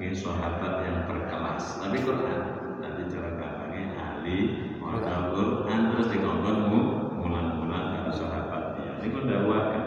ini 0.01 0.09
sahabat 0.09 0.73
yang 0.89 1.05
berkelas. 1.05 1.79
Tapi 1.79 1.97
Quran 2.01 2.39
tadi 2.81 3.03
cara 3.13 3.29
katanya 3.39 3.81
ahli 3.95 4.37
maca 4.81 5.31
Quran 5.31 5.79
terus 5.93 6.07
dikongkon 6.11 6.57
mu 6.73 6.79
mulan-mulan 7.21 7.83
karo 7.93 8.11
sahabat 8.11 8.63
dia. 8.81 8.93
Ini 8.99 9.07
pun 9.13 9.23
dakwakan. 9.29 9.85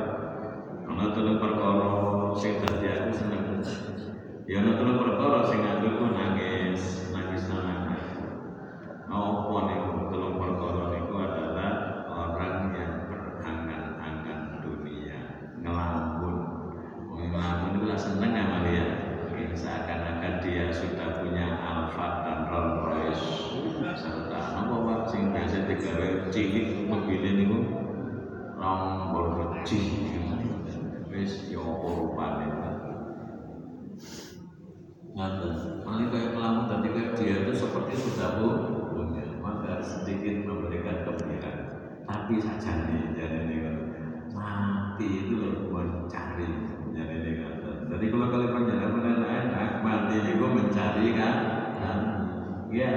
Ana 0.87 1.13
telung 1.13 1.43
perkara 1.43 1.91
sing 2.39 2.63
dadi 2.63 2.87
aku 2.89 3.11
seneng. 3.13 3.45
Ya 4.47 4.63
ana 4.63 4.79
telung 4.79 5.03
perkara 5.03 5.45
sing 5.51 5.61
aku 5.61 6.07
nangis, 6.15 7.13
nangis 7.13 7.45
nangis. 7.51 7.86
Apa 9.17 9.57
niku 9.65 10.13
telung 10.13 10.37
perkara 10.37 10.93
niku 10.93 11.15
adalah 11.17 11.73
orang 12.05 12.77
yang 12.77 12.93
berangan-angan 13.09 14.61
dunia, 14.61 15.19
ngelamun. 15.65 16.37
Ngelamun 17.17 17.81
itu 17.81 17.85
lah 17.89 17.97
seneng 17.97 18.37
sama 18.37 18.69
dia. 18.69 18.87
Seakan-akan 19.57 20.45
dia 20.45 20.69
sudah 20.69 21.25
punya 21.25 21.57
Alphard 21.57 22.29
dan 22.29 22.39
Rolls 22.53 22.77
Royce 22.85 23.25
serta 23.97 24.41
apa 24.61 24.77
pak 24.85 25.01
sing 25.09 25.33
biasa 25.33 25.65
digawe 25.65 26.29
cilik 26.29 26.85
mobil 26.85 27.25
niku 27.25 27.65
Lamborghini. 28.61 30.21
Wis 31.09 31.49
ya 31.49 31.65
apa 31.65 31.89
rupane. 31.89 32.47
Ngaten, 35.17 35.53
paling 35.81 36.13
kayak 36.13 36.37
ngelamun 36.37 36.65
tadi 36.69 36.89
kayak 36.93 37.11
dia 37.17 37.37
itu 37.49 37.53
seperti 37.57 37.97
sudah 37.97 38.37
punya, 38.37 38.76
sedikit 39.87 40.43
memberikan 40.43 41.07
kebaikan. 41.07 41.57
Tapi 42.07 42.35
saja 42.43 42.87
nih, 42.87 43.15
jadi 43.15 43.39
ini 43.47 43.57
mati 44.35 45.07
itu 45.07 45.35
loh 45.39 45.55
mencari, 45.71 46.47
jadi 46.91 47.15
ini. 47.23 47.33
Jadi 47.87 48.05
kalau 48.11 48.27
kalian 48.35 48.51
panjenengan 48.51 49.23
enak, 49.23 49.71
mati 49.83 50.17
itu 50.27 50.43
mencari 50.43 51.07
kan, 51.15 51.35
ya 52.71 52.93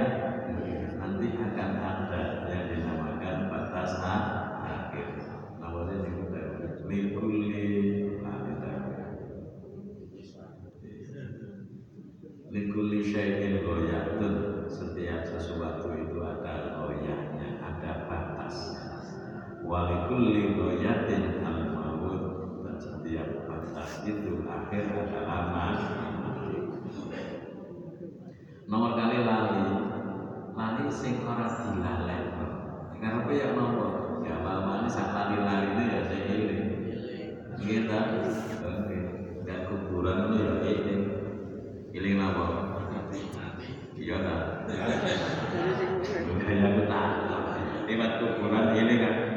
nanti 1.00 1.26
akan 1.32 1.70
ada 1.78 2.22
yang 2.50 2.64
dinamakan 2.74 3.36
batas 3.48 3.92
akhir. 4.02 5.08
Namanya 5.62 5.94
itu 6.02 6.22
likuli 6.90 7.50
Likuli 12.50 12.98
syai'in 13.06 13.62
goyatun 13.62 14.66
Setiap 14.66 15.22
sesuatu 15.22 15.86
itu 15.94 16.18
ada 16.18 16.82
goyahnya 16.82 17.62
Ada 17.62 18.10
batasnya 18.10 18.90
Walikulli 20.20 20.52
goyatin 20.52 21.40
al 21.40 21.72
maut 21.72 22.20
Dan 22.60 22.76
setiap 22.76 23.48
batas 23.48 24.04
itu 24.04 24.44
akhir 24.44 24.84
adalah 24.92 25.48
mati 25.48 26.60
Nomor 28.68 29.00
kali 29.00 29.24
lali. 29.24 29.64
Lali 30.52 30.84
sing 30.92 31.24
ora 31.24 31.48
dilalek 31.48 32.36
Karena 33.00 33.24
ya 33.32 33.48
nomor 33.56 34.20
Ya 34.20 34.44
lama 34.44 34.84
ini 34.84 34.88
saat 34.92 35.16
lali-lali 35.16 35.72
ini. 35.72 35.84
Ya 35.88 36.00
saya 36.04 36.32
iling 36.36 36.68
Kita 37.56 38.00
Gak 39.48 39.60
kuburan 39.72 40.36
ya 40.36 40.60
iling 40.68 41.02
Iling 41.96 42.16
apa? 42.20 42.46
Iya 43.96 44.16
tak? 44.20 44.40
pengiran. 49.00 49.29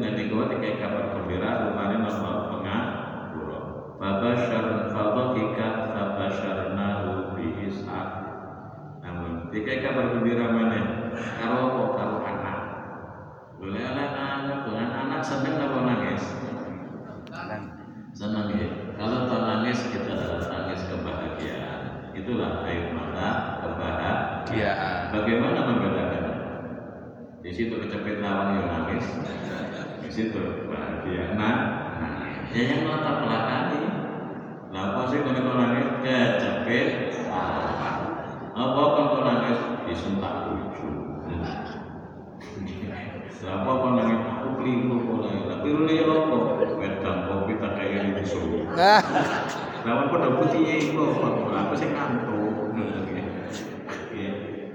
Nanti 0.00 0.32
gua 0.32 0.48
dikai 0.48 0.80
kabar 0.80 1.12
gembira 1.12 1.68
rupanya 1.68 2.06
nama 2.06 2.32
pengapura. 2.48 3.60
Babashar 3.98 4.88
fadhika 4.94 5.68
fabasharnahu 5.92 7.36
bi 7.36 7.68
Ishaq. 7.68 8.08
Namun 9.02 9.50
dikai 9.52 9.82
kabar 9.82 10.16
gembira 10.16 10.48
mana? 10.48 10.80
Karo 11.12 11.58
apa? 11.68 11.84
Karo 11.98 12.16
anak. 12.24 12.58
Boleh 13.60 13.82
anak 13.82 14.10
anak 14.16 14.58
dengan 14.64 14.88
anak 14.90 15.20
seneng 15.20 15.56
apa 15.60 15.78
nangis? 15.84 16.24
Senang 18.12 18.52
ya. 18.54 18.68
Kalau 18.96 19.26
tak 19.26 19.40
nangis 19.44 19.80
kita 19.90 20.14
tangis 20.46 20.80
kebahagiaan. 20.86 22.12
Itulah 22.12 22.62
air 22.68 22.92
mata 22.92 23.58
kebahagiaan. 23.64 25.10
Bagaimana 25.10 25.58
membedakan? 25.64 26.24
Di 27.42 27.50
situ 27.50 27.74
kecepit 27.74 28.22
lawan 28.22 28.54
yang 28.54 28.66
nangis, 28.70 29.02
situ 30.12 30.68
bahagia. 30.68 31.32
Nah, 31.40 31.56
nangis. 31.96 32.52
Ya 32.52 32.62
yang 32.68 32.84
latar 32.84 33.24
belakangi. 33.24 33.80
Lah 34.68 34.82
apa 34.92 35.00
sih 35.08 35.24
kalau 35.24 35.56
kecepit 36.04 36.88
lawan? 37.32 37.96
Apa 38.52 38.80
kau 38.92 39.24
nangis 39.24 39.60
disentak 39.88 40.52
lucu? 40.52 40.88
Lah 43.40 43.52
apa 43.56 43.70
kau 43.72 43.90
nangis 43.96 44.20
aku 44.20 44.48
keliru 44.60 45.00
nangis? 45.00 45.48
Tapi 45.48 45.66
lu 45.72 45.82
lihat 45.88 46.08
apa? 46.12 46.36
Wedang 46.76 47.18
kopi 47.32 47.52
tak 47.56 47.72
kayak 47.80 47.96
ini 48.04 48.10
disuruh. 48.20 48.68
Nah, 48.68 49.00
Lah 49.82 49.92
apa 49.96 50.12
udah 50.12 50.32
putih 50.44 50.60
ya 50.60 50.76
itu? 50.76 51.04
Aku 51.48 51.72
sih 51.72 51.88
kantuk. 51.88 52.76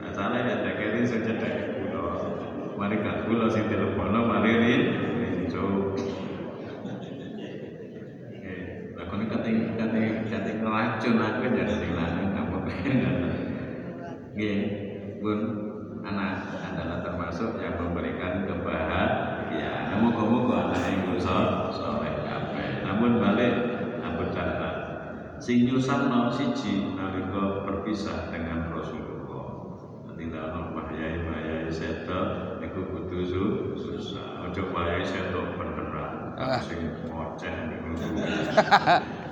Nah, 0.01 0.09
salah 0.17 0.41
ya 0.49 0.65
tak 0.65 0.81
kira 0.81 0.97
ini 0.97 1.29
tak 1.37 1.53
kulo. 1.77 2.05
Mari 2.73 3.05
kat 3.05 3.29
kulo 3.29 3.45
sing 3.53 3.69
telepono 3.69 4.25
mari 4.25 4.53
rin. 4.57 5.06
So. 5.57 5.65
Lah 8.93 9.05
kono 9.09 9.25
kating 9.25 9.73
kating 9.73 10.29
kating 10.29 10.61
racun 10.61 11.17
aku 11.17 11.49
jadi 11.49 11.73
sing 11.81 11.91
lanang 11.97 12.29
kamu 12.37 12.57
Nggih, 14.37 14.59
pun 15.17 15.39
anak 16.05 16.61
adalah 16.61 17.01
termasuk 17.01 17.57
yang 17.57 17.73
memberikan 17.81 18.45
kebahagiaan. 18.45 19.97
Moga-moga 19.97 20.69
anak 20.69 20.93
yang 20.93 21.01
dosa 21.09 21.73
soleh 21.73 22.13
kabeh. 22.21 22.85
Namun 22.85 23.17
balik 23.17 23.53
Abu 24.05 24.29
Darda 24.29 24.69
sing 25.41 25.65
nyusahno 25.65 26.29
siji 26.37 26.93
nalika 26.93 27.65
berpisah 27.65 28.29
dengan 28.29 28.69
Rasulullah. 28.77 29.73
Nanti 30.05 30.29
dalam 30.29 30.77
bahayai 30.77 31.25
bahayai 31.25 31.65
seto 33.25 33.41
niku 33.41 33.49
kudu 33.73 33.73
su- 33.73 33.97
susah. 33.97 34.45
Ojo 34.45 34.61
bahayai 34.69 35.05
seto 35.05 35.41
beneran. 35.57 36.37
Ah. 36.37 36.61
Sing 36.61 36.85
ngoceh 37.09 37.55
niku. 37.71 37.89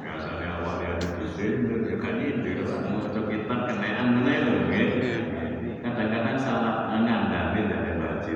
Kasane 0.02 0.46
awal 0.50 0.76
ya 0.82 0.92
disin 0.98 1.70
ya 1.86 1.96
kan 2.02 2.18
ini 2.18 2.52
ojo 2.66 3.22
kita 3.30 3.56
kenaan 3.70 4.08
meneh 4.18 4.38
lho 4.42 4.54
nggih. 4.66 4.90
Kadang-kadang 5.86 6.38
salah 6.42 6.98
ngandani 6.98 7.62
dari 7.70 7.94
baca 8.02 8.34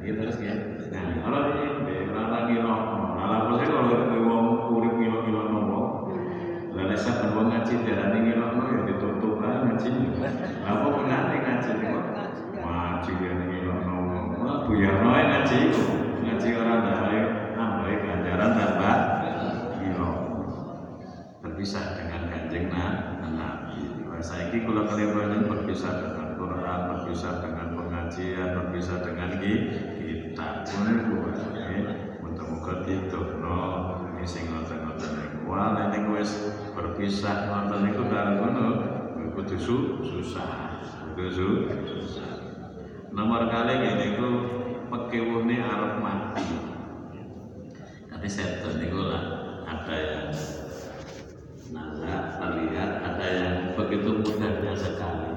Gitu 0.00 0.16
terus 0.16 0.38
ya. 0.40 0.56
Nah, 0.92 1.12
kalau 1.24 1.40
ini 1.60 2.08
ora 2.08 2.48
kira, 2.48 2.74
malah 3.16 3.38
apa 3.46 3.52
sih 3.60 3.68
kalau 3.68 4.00
wong 4.24 4.44
urip 4.76 4.94
kilo-kilo 4.96 5.40
nopo, 5.52 5.80
lah 6.72 6.84
nek 6.88 6.96
saben 6.96 7.36
wong 7.36 7.52
ngaji 7.52 7.74
darane 7.84 8.18
ngirokno 8.24 8.62
ya 8.64 8.80
ditutup 8.88 9.44
ae 9.44 9.56
ngaji. 9.60 9.88
Lah 10.64 10.74
menate 10.88 11.36
ngaji 11.36 11.70
kok? 11.84 12.04
Ngaji 12.64 13.12
ya 13.20 13.32
ngirokno. 13.44 14.09
Wah, 14.40 14.64
buyarno 14.64 15.08
ae 15.12 15.24
ngaji. 15.28 15.60
Ngaji 16.24 16.48
ora 16.56 16.74
ndae 16.80 17.18
nambahi 17.52 17.96
ganjaran 18.00 18.50
tambah 18.56 18.96
kilo. 19.76 20.10
Berpisah 21.44 21.84
dengan 22.00 22.22
kanjeng 22.32 22.72
Nabi. 22.72 24.08
Wah, 24.08 24.20
saiki 24.24 24.64
kula 24.64 24.88
kaliyan 24.88 25.44
berpisah 25.44 25.92
dengan 26.00 26.40
Quran, 26.40 26.80
berpisah 26.88 27.34
dengan 27.44 27.68
pengajian, 27.76 28.48
berpisah 28.56 28.98
dengan 29.04 29.30
ki- 29.36 29.64
kitab. 30.00 30.64
Ngono 30.64 30.90
iku 30.96 31.14
wae. 31.28 31.78
Muga-muga 32.24 32.74
ditutno 32.88 33.60
ini 34.16 34.24
sing 34.24 34.48
ngoten-ngoten 34.48 35.10
niku. 35.20 35.38
Wah, 35.52 35.76
nek 35.76 36.08
wis 36.16 36.48
berpisah 36.72 37.36
ngoten 37.52 37.92
niku 37.92 38.08
karo 38.08 38.40
ngono, 38.40 38.66
kudu 39.36 39.56
su- 39.60 40.00
susah. 40.00 40.80
Kudu 41.12 41.26
su- 41.28 41.64
susah. 41.84 42.39
Nomor 43.10 43.50
kali 43.50 43.74
ngene 43.74 44.04
iku 44.14 44.28
pekewune 44.86 45.58
arep 45.58 45.98
mati. 45.98 46.46
Tapi 48.06 48.26
setan 48.30 48.78
niku 48.78 49.02
lah 49.02 49.24
ada 49.66 49.96
yang 49.98 50.30
nala 51.74 52.38
terlihat 52.38 52.90
ada 53.02 53.26
yang 53.26 53.56
begitu 53.74 54.14
mudahnya 54.14 54.78
sekali. 54.78 55.30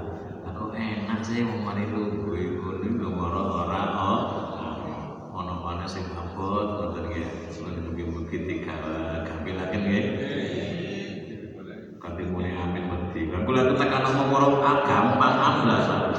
Aku 0.54 0.70
enak 0.70 1.26
sih 1.26 1.42
mau 1.42 1.66
mari 1.66 1.90
lu 1.90 2.14
gue 2.22 2.42
gue 2.62 2.94
nomor 2.94 3.34
orang 3.66 3.90
oh 3.98 4.22
ono 5.34 5.66
mana 5.66 5.90
sing 5.90 6.06
abot 6.14 6.78
ngoten 6.78 7.10
nggih 7.10 7.26
mugi-mugi 7.90 8.38
tiga 8.46 8.78
gampilaken 9.26 9.82
nggih 9.82 10.06
Kati 11.98 12.22
muni 12.30 12.54
amin 12.54 12.84
kula 13.44 13.60
aku 13.68 13.74
tekan 13.76 14.04
nomor 14.06 14.62
A 14.62 14.74
gampang 14.86 15.36
amblas. 15.36 16.13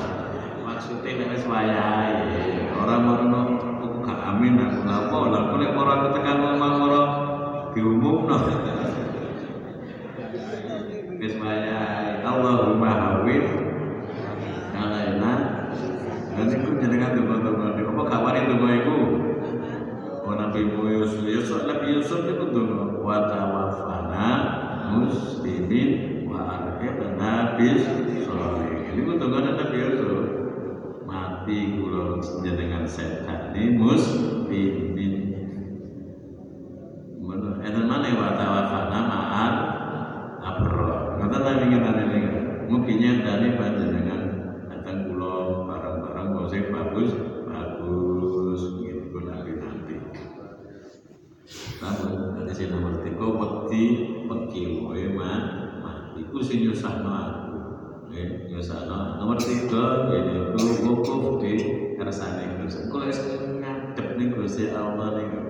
Maksudnya 1.05 1.20
nek 1.20 1.36
wis 1.36 1.44
wayahe 1.44 2.64
ora 2.80 2.96
marno 2.96 3.61
aku 3.61 4.09
gak 4.09 4.24
amin 4.24 4.57
aku 4.57 4.88
napa 4.88 5.18
lah 5.28 5.40
aku 5.52 5.55
nek 5.61 5.76
ora 5.76 5.92
aku 6.00 6.07
tekan 6.16 6.36
nomor 6.40 6.92
diumumno. 7.76 8.38
Wis 11.20 11.36
wayahe 11.36 12.24
Allahumma 12.24 12.88
hawif. 12.96 13.44
Alaina 14.72 15.32
dan 16.32 16.48
iku 16.57 16.72
jenengan 16.80 17.20
donga-donga 17.20 17.76
apa 17.84 18.16
wani 18.24 18.40
donga 18.48 18.68
iku 18.72 18.96
Oh 20.24 20.32
Nabi 20.40 20.72
Yusuf 20.72 21.20
Yusuf 21.28 21.68
Nabi 21.68 22.00
Yusuf 22.00 22.24
itu 22.24 22.44
donga 22.48 22.96
wa 23.05 23.28
tawaffana 23.28 24.28
muslimin 24.88 26.24
wa 26.32 26.48
alhiqna 26.48 27.61
bis 27.61 27.84
sholihin. 28.24 28.88
Ini 28.96 29.00
kudu 29.05 29.24
ngono 29.28 29.52
Nabi 29.52 29.76
Yusuf. 29.84 30.44
Mati 31.45 31.76
kula 31.76 32.24
jenengan 32.40 32.88
setan 32.88 33.53
ini 33.53 33.76
muslimin. 33.76 35.12
Menurut 37.20 37.61
enten 37.61 37.84
mana 37.84 38.09
wa 38.16 38.32
tawaffana 38.32 39.01
ma'al 39.05 39.55
abrar. 40.40 41.20
Ngoten 41.20 41.40
Nabi 41.45 41.64
ngene 41.68 42.03
niku. 42.09 42.32
Mungkin 42.64 43.20
dari 43.20 43.61
panjenengan 43.61 44.20
datang 44.72 45.12
kula 45.12 45.68
barang-barang 45.68 46.28
musik 46.32 46.72
bagus 46.72 47.12
bagus 47.45 48.80
gitu 48.80 49.05
pun 49.12 49.28
nanti 49.28 49.53
nanti. 49.61 49.95
Namun 51.84 52.40
ada 52.40 52.53
sih 52.57 52.72
nomor 52.72 53.05
tiga 53.05 53.26
wedi 53.36 53.82
peki 54.32 54.80
wae 54.80 55.12
mah 55.12 55.40
mati 55.84 56.24
ku 56.24 56.40
sing 56.40 56.64
nyusahno 56.64 57.12
aku. 57.12 57.53
Nggih, 58.14 58.47
nyusahno. 58.47 59.18
Nomor 59.18 59.36
tiga 59.42 60.07
yaitu 60.09 60.86
wukuf 60.86 61.42
di 61.42 61.53
kersane 61.99 62.62
Gusti. 62.62 62.86
Kula 62.86 63.11
wis 63.11 63.18
ngadep 63.42 64.14
ning 64.14 64.30
Gusti 64.38 64.70
Allah 64.70 65.18
niku. 65.18 65.40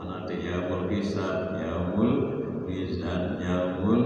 Ana 0.00 0.24
de 0.24 0.40
yaumul 0.40 0.88
hisab, 0.88 1.52
yaumul 1.60 2.12
mizan, 2.64 3.36
yaumul 3.44 4.00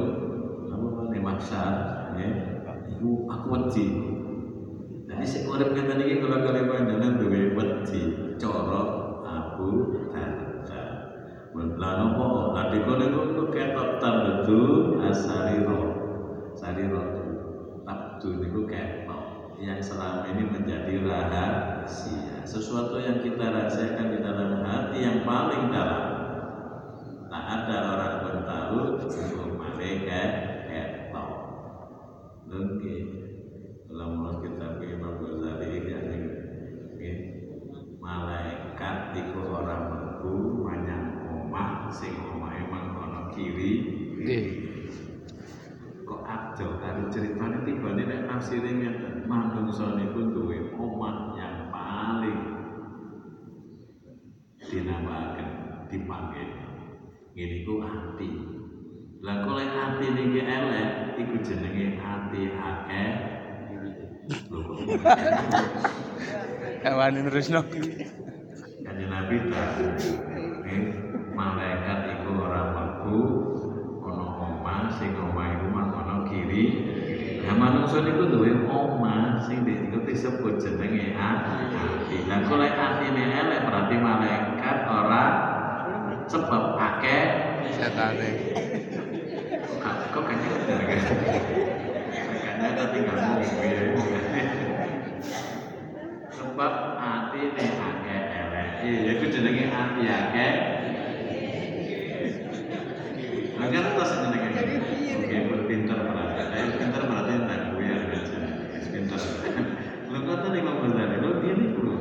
apa 0.66 0.86
meneh 0.98 1.22
maksar, 1.22 1.72
nggih. 2.18 2.58
Iku 2.98 3.30
aku 3.30 3.37
wedi. 3.48 3.86
Jadi 5.08 5.24
sing 5.24 5.42
urip 5.48 5.72
ngeten 5.72 6.04
iki 6.04 6.20
kula 6.20 6.44
kali 6.44 6.68
panjenengan 6.68 7.16
duwe 7.16 7.56
wedi 7.56 8.00
cara 8.36 8.82
Abu 9.24 9.68
Darda. 10.12 10.84
Lah 11.58 11.92
nopo 11.98 12.54
adiko 12.54 12.92
niku 13.00 13.20
niku 13.32 13.44
ketok 13.50 13.98
tabdu 13.98 14.60
asariro. 15.02 15.80
Sariro 16.54 17.02
tabdu 17.82 18.28
niku 18.38 18.68
ketok 18.68 19.22
yang 19.58 19.82
selama 19.82 20.22
ini 20.30 20.46
menjadi 20.46 21.02
rahasia. 21.02 22.46
Sesuatu 22.46 23.02
yang 23.02 23.18
kita 23.18 23.42
rahasiakan 23.42 24.14
di 24.14 24.18
dalam 24.22 24.62
hati 24.62 24.98
yang 25.02 25.26
paling 25.26 25.74
dalam. 25.74 26.04
Tak 27.28 27.44
ada 27.44 27.76
orang 27.96 28.14
pun 28.22 28.36
tahu 28.46 28.78
untuk 29.02 29.50
malaikat 29.58 30.30
ketok. 30.70 31.30
Oke. 32.48 32.96
Dalam 33.88 34.20
mulut 34.20 34.44
kita 34.44 34.78
Imam 34.84 35.16
Ghazali 35.16 35.80
yang 35.80 36.06
ini 36.12 37.12
malaikat 37.98 39.16
iku 39.16 39.48
ora 39.48 39.88
mlebu 39.88 40.60
menyang 40.60 41.24
omah 41.24 41.88
sing 41.88 42.12
omahe 42.20 42.68
mangkono 42.68 43.32
kiri 43.32 43.72
Nggih. 44.28 44.44
kok 46.04 46.20
ado 46.28 46.76
karo 46.84 47.08
ceritane 47.08 47.64
tibane 47.64 48.04
nek 48.04 48.28
nafsire 48.28 48.76
ngeten 48.76 49.24
manungsa 49.24 49.96
niku 49.96 50.36
duwe 50.36 50.68
omah 50.76 51.32
yang 51.32 51.72
paling 51.72 52.40
dinamakan 54.68 55.48
dipanggil. 55.88 56.48
Ngene 57.32 57.56
iku 57.64 57.80
ati 57.80 58.28
lah 59.24 59.48
kok 59.48 59.54
lek 59.56 59.72
ati 59.72 60.06
niki 60.12 60.40
elek 60.44 60.90
iku 61.24 61.36
jenenge 61.40 61.86
ati 61.96 62.40
akeh. 62.52 63.10
Lho 64.52 64.58
kok. 64.60 64.78
Kawani 66.84 67.24
terusno. 67.32 67.64
Kanjeng 68.84 69.08
Nabi 69.08 69.36
tahu 69.48 69.84
eh, 70.68 70.82
malaikat 71.32 72.00
iku 72.12 72.30
ora 72.44 72.62
mlebu 72.76 73.20
ana 74.08 74.24
omah 74.24 74.88
sing 74.96 75.12
omah 75.12 75.46
iku 75.54 75.66
kiri. 76.58 77.46
Lah 77.46 77.54
manungsa 77.56 78.04
niku 78.04 78.28
duwe 78.28 78.66
omah 78.66 79.40
sing 79.46 79.62
diiku 79.64 80.02
disebut 80.04 80.58
jenenge 80.60 81.14
ati. 81.14 82.18
Lah 82.28 82.38
kok 82.44 82.58
lek 82.58 82.74
atine 82.74 83.24
elek 83.24 83.60
berarti 83.64 83.94
malaikat 83.96 84.76
ora 84.90 85.24
sebab 86.28 86.76
akeh 86.76 87.24
Setane. 87.68 88.30
kok 90.08 90.22
kayaknya 90.24 90.48
bener 90.56 90.80
kan? 90.88 91.00
Kayaknya 92.32 92.66
ada 92.74 92.84
tinggal 92.90 93.16
Sebab 96.32 96.72
hati 96.98 97.40
ini 97.44 97.64
akeh 97.76 98.20
elek. 98.34 98.68
Iya, 98.82 99.10
itu 99.14 99.24
jenenge 99.30 99.64
hati 99.68 100.02
akeh. 100.08 100.52
Terus 103.68 104.12
jenenge. 104.16 104.48
Oke, 105.28 105.36
pinter. 105.68 105.98
Saya 106.48 106.64
pinter 106.74 107.02
berarti 107.04 107.32
tak 107.44 107.60
gue 107.76 107.84
ya 107.84 107.96
pinter. 108.88 109.20
Lu 110.08 110.18
kata 110.24 110.46
nih 110.47 110.47
Imam 110.58 110.76
Ghazali, 110.82 111.16
lu 111.22 111.30
gini 111.40 111.66
kulo. 111.78 111.94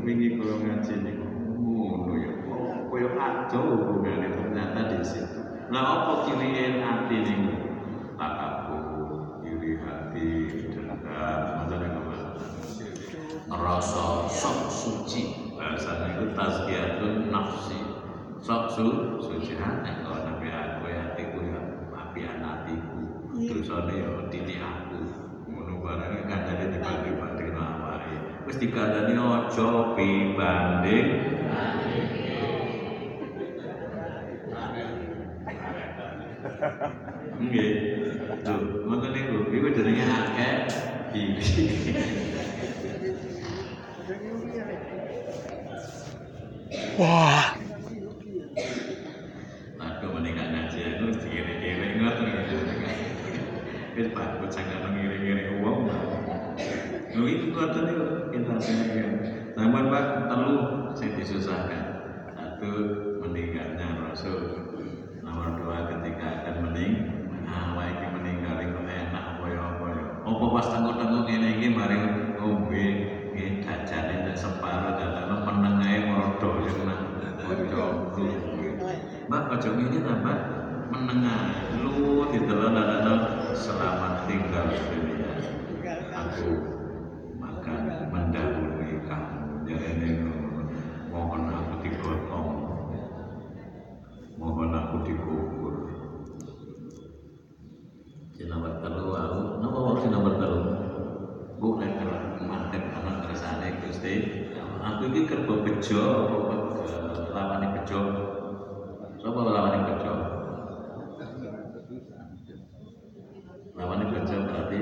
Wingi 0.00 0.40
kulo 0.40 0.54
ngaji 0.64 0.94
nih. 1.04 1.16
Ngono 1.20 2.14
ya. 2.16 2.32
Koyo 2.88 3.08
ajo 3.14 3.58
hubungannya 3.60 4.28
ternyata 4.32 4.80
di 4.96 4.98
situ. 5.04 5.40
Lah 5.68 5.84
apa 5.84 6.12
kiriin 6.26 6.82
hati 6.82 7.16
nih? 7.20 7.40
Takabur, 8.16 9.44
iri 9.44 9.80
hati, 9.80 10.28
dendam, 10.72 11.40
macam 11.62 11.78
apa? 11.78 12.14
rasa 13.50 14.30
sok 14.30 14.70
suci 14.70 15.50
bahasanya 15.58 16.22
itu 16.22 16.26
tazkiyatun 16.38 17.34
nafsi 17.34 17.78
sok 18.38 18.70
su 18.70 18.86
suci 19.18 19.58
hati 19.58 20.06
kalau 20.06 20.22
nabi 20.22 20.46
aku 20.54 20.86
ya 20.86 21.10
hatiku 21.10 21.38
ya 21.42 21.58
api 21.90 22.20
hatiku 22.30 23.00
terus 23.50 23.68
ada 23.74 23.90
ya 23.90 24.10
dini 24.30 24.54
aku 24.62 25.02
ngono 25.50 25.82
barangnya 25.82 26.30
dibanding 26.30 26.78
banding 26.78 27.18
awake 27.18 27.29
wis 28.50 28.58
dikandani 28.58 29.14
ojo 29.14 29.94
pibanding 29.94 31.08
Nggih. 37.40 37.72
Tuh, 38.44 38.84
ngoten 38.84 39.10
niku. 39.16 39.48
Iku 39.48 39.66
jenenge 39.72 40.04
akeh 40.04 40.54
iki. 41.16 41.64
Wah. 47.00 47.56
Aku 49.80 50.06
menikah 50.10 50.46
ngaji 50.52 50.78
aku 50.84 51.02
mesti 51.08 51.26
kiri-kiri 51.32 51.96
ngoten 51.96 52.28
gitu. 52.28 52.56
Wis 53.96 54.08
Pak 54.12 54.42
jangan 54.52 54.90
mengiring-iring 54.90 55.64
uang. 55.64 55.88
Lu 57.16 57.24
itu 57.26 57.46
ngoten 57.50 57.84
itu 57.90 58.04
Zaman 58.60 59.88
Pak 59.88 60.28
telu 60.28 60.56
sing 60.92 61.16
disusahkan. 61.16 61.84
Satu 62.36 62.72
meninggalnya 63.24 64.04
Rasul. 64.04 64.68
Nomor 65.24 65.56
dua 65.56 65.88
ketika 65.88 66.44
akan 66.44 66.68
mening, 66.68 66.94
awak 67.48 67.88
iki 67.88 68.06
meninggal 68.20 68.60
iku 68.60 68.80
enak 68.84 69.24
ya 69.40 69.60
apa 69.64 69.86
ya. 69.96 70.04
Apa 70.20 70.44
pas 70.52 70.66
tengok-tengok 70.68 71.22
ngene 71.24 71.48
iki 71.56 71.66
mari 71.72 71.96
ngombe 72.36 72.84
nggih 73.32 73.64
jajane 73.64 74.28
nek 74.28 74.36
separo 74.36 74.92
dadane 74.92 75.36
meneng 75.40 75.80
ae 75.80 75.96
merodo 76.04 76.50
yo 76.60 76.72
nang 76.84 77.00
ojo. 77.48 77.84
Mbak 79.28 79.42
ojo 79.56 79.68
ngene 79.72 79.98
ta 80.04 80.12
Mbak 80.20 80.38
menengah 80.92 81.40
lu 81.80 82.28
ditelan 82.28 82.76
ana 82.76 83.14
selamat 83.56 84.28
tinggal 84.28 84.68
dunia. 84.68 85.32
Aku 86.10 86.80
makan 87.40 87.82
mendahului 88.12 89.04
kamu 89.04 89.68
jadi 89.68 90.10
mohon 91.12 91.44
aku 91.50 91.74
digotong 91.84 92.48
mohon 94.40 94.72
aku 94.72 94.96
dikubur 95.04 95.74
si 98.32 98.48
nomor 98.48 98.80
telu 98.80 99.12
aku 99.12 99.40
napa 99.60 99.78
wae 99.78 99.98
si 100.00 100.08
nomor 100.08 100.34
telu 100.40 100.60
bu 101.60 101.68
nek 101.80 101.92
kerep 102.00 102.24
mantep 102.48 102.84
ana 102.96 103.12
kersane 103.28 103.68
Gusti 103.84 104.14
aku 104.80 105.02
iki 105.12 105.28
kerep 105.28 105.48
bejo 105.48 106.04
apa 106.28 106.56
eh, 106.88 107.28
lawane 107.34 107.66
bejo 107.76 108.00
sapa 109.20 109.40
lawane 109.44 109.78
bejo 109.84 110.14
lawane 113.76 114.04
bejo 114.08 114.36
berarti 114.48 114.80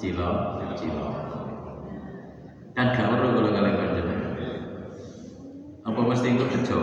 cilo 0.00 0.30
cilo 0.78 1.06
kan 2.76 2.86
gak 2.94 3.08
perlu 3.10 3.28
kalau 3.36 3.50
kalian 3.50 3.76
panjenengan. 3.80 4.32
Apa 5.86 6.00
mesti 6.04 6.26
ikut 6.36 6.48
bejo? 6.52 6.80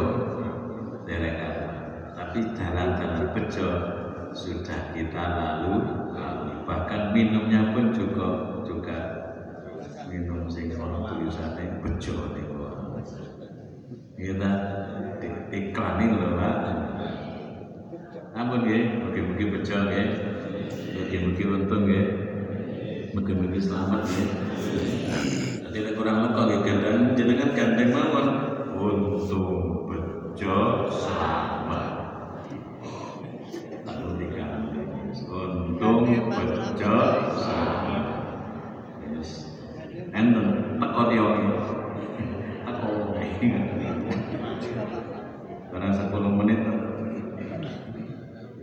Derekan 1.05 1.55
tapi 2.15 2.39
jalan-jalan 2.57 3.25
bejo 3.35 3.67
sudah 4.33 4.79
kita 4.95 5.23
lalu 5.39 5.85
lalui 6.15 6.55
bahkan 6.67 7.13
minumnya 7.15 7.61
pun 7.69 7.93
juga 7.93 8.27
juga 8.65 8.97
minum 10.09 10.47
sing 10.53 10.67
ono 10.75 10.99
tulisane 11.07 11.65
bejo 11.83 12.15
niku 12.33 12.63
kita 14.17 14.51
di- 15.21 15.43
diklanin 15.51 16.11
lho 16.19 16.29
Pak. 16.39 16.55
Ampun 18.39 18.59
nggih. 18.65 18.83
Mugi-mugi 18.99 19.45
bejo 19.53 19.75
nggih. 19.87 20.07
Mugi-mugi 20.95 21.43
selamat 23.15 24.03
ya. 24.11 24.27
Jadi 25.71 25.89
kurang 25.95 26.27
leko 26.27 26.41
nggih 26.47 26.59
gandeng 26.67 27.15
jenengan 27.15 27.49
gandeng 27.55 27.89
mawon 27.95 28.27
untung 28.75 29.87
bejo 29.87 30.55
selamat. 30.91 31.87
Lalu 33.87 34.07
digandeng. 34.19 34.91
Untung 35.31 35.97
bejo 36.11 36.95
selamat. 37.39 38.03
Yes. 39.15 39.31
Enten 40.11 40.75
teko 40.75 41.01
tiyoki. 41.07 41.43
Teko. 42.67 42.89
Kurang 45.71 45.91
10 45.91 46.39
menit. 46.39 46.59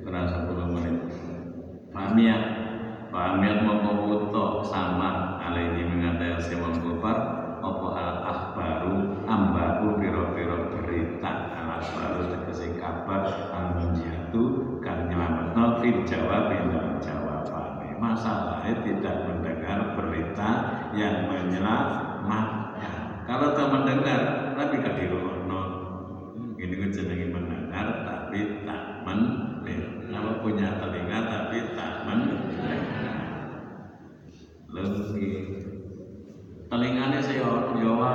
Kurang 0.05 0.27
10 0.29 0.75
menit. 0.77 0.97
Pamiat, 1.93 2.43
pamiat 3.13 3.59
mau 3.69 3.93
wuto 4.33 4.65
sama 4.65 5.37
alaihi 5.45 5.85
mengatai 5.85 6.41
sewang 6.41 6.73
kupar 6.81 7.21
opo 7.61 7.93
al 7.93 8.25
akhbaru 8.25 9.21
ambaku 9.29 10.01
piro-piro 10.01 10.73
berita 10.73 11.53
al 11.53 11.77
akhbaru 11.77 12.33
tegesi 12.33 12.81
kabar 12.81 13.29
al 13.53 13.77
menjatu 13.77 14.73
kan 14.81 15.13
nyelametno 15.13 15.85
fil 15.85 16.01
jawab 16.09 16.49
dalam 16.49 16.97
jawabannya 17.05 17.93
masalahnya 18.01 18.73
tidak 18.81 19.17
mendengar 19.29 20.01
berita 20.01 20.51
yang 20.97 21.29
menyelamatkan 21.29 23.29
kalau 23.29 23.53
tak 23.53 23.69
mendengar 23.69 24.21
tapi 24.57 24.81
gak 24.81 24.97
dirungokno 24.97 25.61
ini 26.57 26.73
gue 26.73 26.89
jenengi 26.89 27.29
mendengar 27.29 28.01
tapi 28.09 28.65
tak 28.65 29.05
mendengar 29.05 30.09
kalau 30.09 30.41
punya 30.41 30.81
telinga 30.81 31.19
tapi 31.29 31.57
tak 31.77 32.09
mendengar 32.09 33.03
lagi 34.73 35.61
telinganya 36.73 37.21
sih 37.21 37.45
orang 37.45 37.77
Jawa 37.77 38.13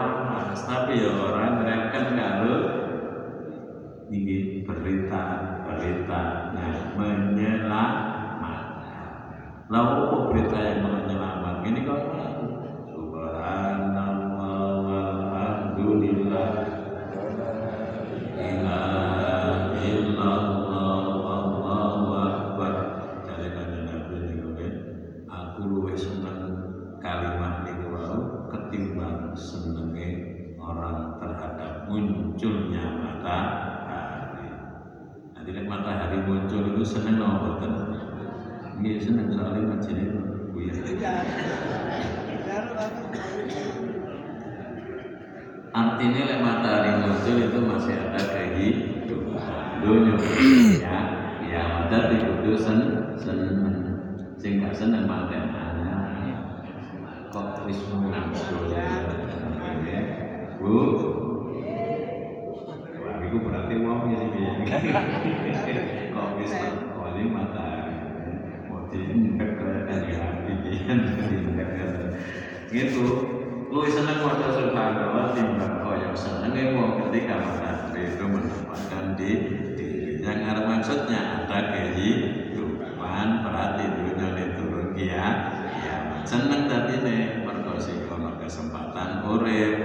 tapi 0.58 0.98
ya 0.98 1.14
orang 1.14 1.62
mereka 1.62 2.18
kalau 2.18 2.58
ini 4.10 4.66
berita 4.66 5.24
berita 5.64 6.22
yang 6.58 6.98
menyelamatkan 6.98 9.70
lalu 9.70 9.94
apa 9.94 10.18
berita 10.34 10.58
yang 10.58 10.90
menyelamatkan 10.90 11.70
ini 11.70 11.86
kau 11.86 12.02
tahu 12.02 12.66
subhanallah 12.90 14.82
walhamdulillah 14.82 16.50
ilaha 18.42 19.78
illallah 19.86 21.06
wallahu 21.22 22.10
akbar 22.18 22.74
dari 23.30 23.54
kanjeng 23.54 23.86
Nabi 23.86 24.34
niku 24.34 24.50
nggih, 24.58 24.74
aku 25.30 25.62
luwih 25.62 25.94
seneng 25.94 26.58
kalimat 26.98 27.62
niku 27.64 27.94
wau 27.94 28.38
ketimbang 28.52 29.32
senenge 29.38 30.10
orang 30.58 31.22
terhadap 31.22 31.86
munculnya 32.38 32.86
matahari. 33.02 34.46
Nanti 35.34 35.50
nek 35.58 35.66
matahari 35.66 36.22
muncul 36.22 36.70
itu 36.70 36.86
seneng 36.86 37.18
apa 37.18 37.58
mboten? 37.58 37.74
Nggih 38.78 39.02
seneng 39.02 39.34
soalnya 39.34 39.74
majine 39.74 40.06
buya. 40.54 40.74
Artinya 45.74 46.22
lek 46.30 46.40
matahari 46.46 46.92
muncul 47.02 47.36
itu 47.42 47.60
masih 47.66 47.96
ada 48.06 48.22
kehidupan 48.22 49.66
dunia 49.82 50.18
ya 50.78 50.98
ya 51.42 51.62
mata 51.74 52.14
dikudu 52.14 52.54
sen 52.54 52.80
seneng 53.18 53.98
sing 54.38 54.62
gak 54.62 54.78
seneng 54.78 55.10
mantenane 55.10 56.38
kok 57.34 57.66
wis 57.66 57.82
muncul 57.90 58.62
bu 60.62 60.78
Wah, 61.18 61.27
itu 63.68 63.84
berarti 63.84 63.84
wong 63.84 64.02
ya 64.16 64.20
sih 65.60 65.76
kok 66.16 66.28
wis 66.40 66.54
kali 66.56 67.24
matahari. 67.28 67.96
Mau 68.72 68.88
diindek 68.88 69.60
kelihatan 69.60 70.02
ya 70.08 70.24
pikiran 70.48 71.00
diindek 71.28 71.70
gitu. 72.72 73.06
Lu 73.68 73.84
seneng 73.92 74.24
waca 74.24 74.48
subhanallah 74.56 75.36
timbang 75.36 75.84
koyo 75.84 76.16
seneng 76.16 76.80
wong 76.80 77.12
ketika 77.12 77.36
matahari 77.44 78.16
itu 78.16 78.24
mendapatkan 78.24 79.06
di 79.20 79.30
dirinya. 79.76 80.32
Karena 80.32 80.62
maksudnya 80.64 81.20
ada 81.44 81.60
kehidupan 81.76 83.28
berarti 83.44 83.84
dunia 83.84 84.28
ini 84.32 84.46
turun 84.56 84.96
ya 84.96 85.28
ya 85.84 85.96
seneng 86.24 86.72
tadi 86.72 87.04
nih 87.04 87.44
ono 87.44 88.32
kesempatan 88.40 89.28
urip. 89.28 89.76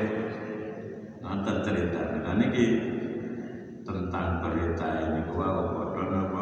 Nonton 1.22 1.62
cerita 1.66 2.22
dan 2.22 2.38
ini 2.50 2.64
tentang 4.12 4.44
berita 4.44 4.92
ini 5.00 5.24
gua 5.24 5.64
bodoh 5.64 6.04
napa 6.04 6.41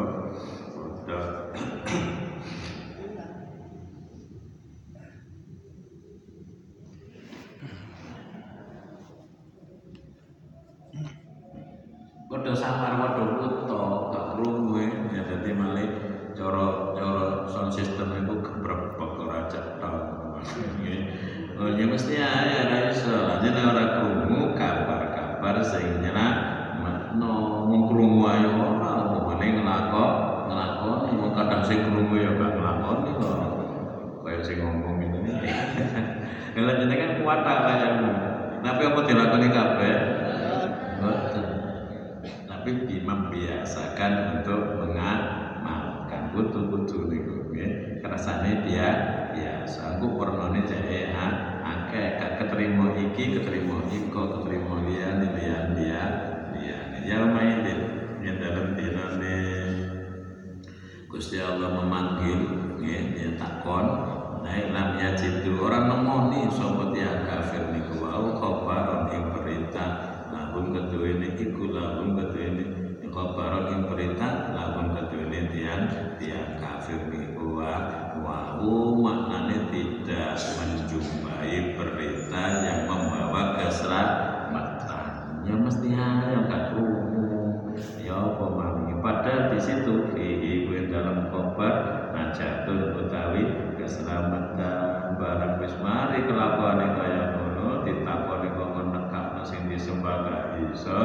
najatun 92.11 92.95
utawi 92.97 93.43
keselamatan 93.77 95.17
barang. 95.17 95.53
Wis 95.61 95.75
mari 95.81 96.25
kelakuane 96.25 96.85
kaya 96.97 97.21
ngono 97.37 97.85
ditakoni 97.85 98.49
kok 98.53 98.75
nekakno 98.91 99.41
sing 99.45 99.67
disembah 99.69 100.25
gak 100.25 100.43
iso 100.71 101.01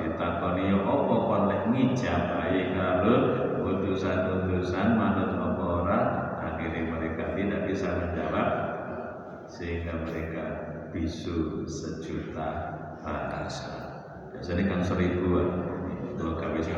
ditakoni 0.00 0.72
ya 0.72 0.78
apa 0.80 1.14
kon 1.26 1.42
lek 1.50 1.62
ngijabahi 1.70 2.62
karo 2.74 3.14
utusan-utusan 3.60 4.88
manut 4.96 5.30
apa 5.36 5.62
ora 5.62 6.00
akhirnya 6.40 6.88
mereka 6.90 7.36
tidak 7.36 7.60
bisa 7.68 7.88
menjawab 7.90 8.48
sehingga 9.50 9.94
mereka 10.06 10.44
bisu 10.90 11.66
sejuta 11.66 12.78
rasa 13.04 14.04
biasanya 14.34 14.64
kan 14.70 14.80
seribuan 14.82 15.48
dua 16.18 16.32
kali 16.36 16.60
sing 16.62 16.76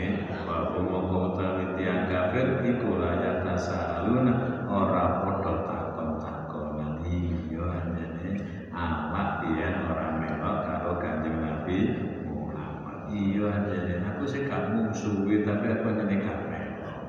nggih 0.00 0.48
wa 0.48 0.72
wong 0.80 1.36
utawi 1.36 1.76
tiyang 1.76 2.08
kafir 2.08 2.64
iku 2.64 2.96
layak 2.96 3.44
tasaluna 3.44 4.64
ora 4.64 5.28
padha 5.28 5.54
takon-takonan 5.68 7.04
nah, 7.04 7.04
iya 7.04 7.64
anjene. 7.68 8.30
Awak 8.72 9.28
pian 9.44 9.74
ora 9.92 10.06
melok 10.16 10.56
karo 10.64 10.92
Kanjeng 10.96 11.36
Nabi 11.44 11.78
Muhammad. 12.24 13.12
Iya 13.12 13.44
anjene. 13.52 13.94
Aku 14.08 14.24
sih 14.24 14.48
gak 14.48 14.72
mungsuwi 14.72 15.44
tapi 15.44 15.68
aku 15.68 15.88
ngene 15.92 16.16
gak 16.24 16.40
melok. 16.48 17.00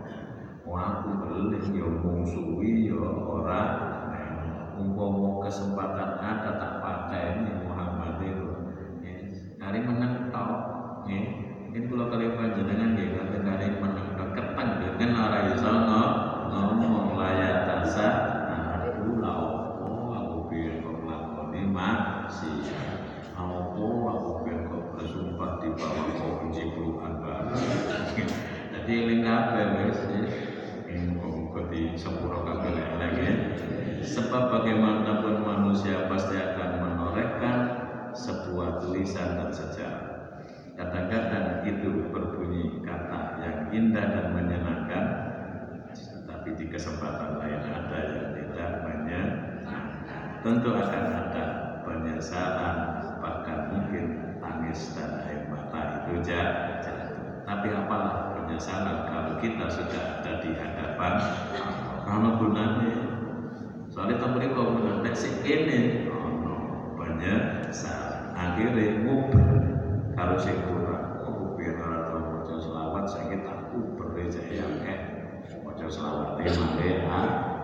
Wah 0.67 0.83
aku 0.99 1.09
beli 1.15 1.63
yo 1.71 1.87
ya 1.87 1.87
mungsuwi 1.95 2.91
yo 2.91 2.99
ya 2.99 3.11
ora 3.23 3.63
umpama 4.75 5.47
kesempatan 5.47 6.19
ada 6.19 6.51
tak 6.59 6.73
pakai 6.83 7.39
ini 7.39 7.51
Muhammad 7.63 8.19
itu. 8.19 8.47
Hari 9.63 9.79
menang 9.79 10.27
tau 10.33 10.55
nggih 11.07 11.50
mungkin 11.71 11.87
kalau 11.87 12.11
kalian 12.11 12.35
panjenengan 12.35 12.91
negara 12.99 13.63
yang 13.63 13.79
kali 13.79 13.95
dengan 13.95 14.29
kependengan 14.35 15.11
ora 15.15 15.39
ya 15.47 15.55
sana 15.55 16.03
ngomong 16.51 17.15
layak 17.15 17.63
tasa 17.63 18.07
aku 18.75 19.23
laopo 19.23 20.11
aku 20.11 20.35
biar 20.51 20.83
kau 20.83 20.99
melakukan 20.99 21.71
maksiat 21.71 22.75
laopo 23.39 23.87
aku 24.03 24.29
biar 24.43 24.67
kau 24.67 24.83
bersumpah 24.99 25.63
di 25.63 25.71
bawah 25.79 26.03
kunci 26.11 26.27
benci 26.43 26.63
Tuhan 26.75 27.13
jadi 28.75 28.91
di, 29.07 29.15
ini 30.91 30.99
kau 31.23 31.31
muga-muga 31.31 31.71
disempurna 31.71 32.51
kabeh 32.51 32.67
elek 32.67 32.91
lagi. 32.99 33.23
Ya. 33.23 33.33
sebab 34.03 34.51
bagaimanapun 34.51 35.39
manusia 35.39 36.03
pasti 36.11 36.35
akan 36.35 36.83
menorehkan 36.83 37.59
sebuah 38.11 38.83
tulisan 38.83 39.39
dan 39.39 39.55
sejarah. 39.55 40.10
Kadang-kadang 40.81 41.61
itu 41.61 42.09
berbunyi 42.09 42.81
kata 42.81 43.37
yang 43.37 43.69
indah 43.69 44.01
dan 44.01 44.25
menyenangkan, 44.33 45.05
tapi 46.25 46.57
di 46.57 46.73
kesempatan 46.73 47.37
lain 47.37 47.61
ada 47.69 47.99
yang 48.09 48.27
tidak 48.33 48.69
menyenangkan. 48.81 50.41
Tentu 50.41 50.73
akan 50.73 51.05
ada 51.21 51.43
penyesalan, 51.85 52.77
bahkan 53.21 53.69
mungkin 53.69 54.05
tangis 54.41 54.97
dan 54.97 55.21
air 55.29 55.45
mata 55.53 56.01
itu 56.01 56.25
ja- 56.25 56.81
jatuh. 56.81 57.45
Tapi 57.45 57.67
apalah 57.77 58.33
penyesalan 58.41 59.05
kalau 59.05 59.37
kita 59.37 59.69
sudah 59.69 60.17
ada 60.17 60.41
di 60.41 60.57
hadapan. 60.57 61.13
Karena 62.09 62.29
gunanya 62.41 62.93
soalnya 63.93 64.17
tak 64.17 64.33
mereka 64.33 64.65
menantek 64.65 65.13
si 65.13 65.29
ini 65.45 66.09
ono 66.09 66.57
penyesalan 66.97 68.33
akhirnya 68.33 69.05
nguber 69.05 69.70
kalau 70.21 70.37
sing 70.37 70.53
kurang. 70.69 71.25
Oh 71.25 71.57
biar 71.57 71.81
ora 71.81 71.97
tau 72.05 72.21
maca 72.29 72.53
selawat 72.61 73.09
saiki 73.09 73.41
tak 73.41 73.73
uber 73.73 74.13
jaya 74.29 74.69
akeh 74.69 74.99
maca 75.65 75.89
selawat 75.89 76.37
e 76.45 76.45
male 76.45 76.85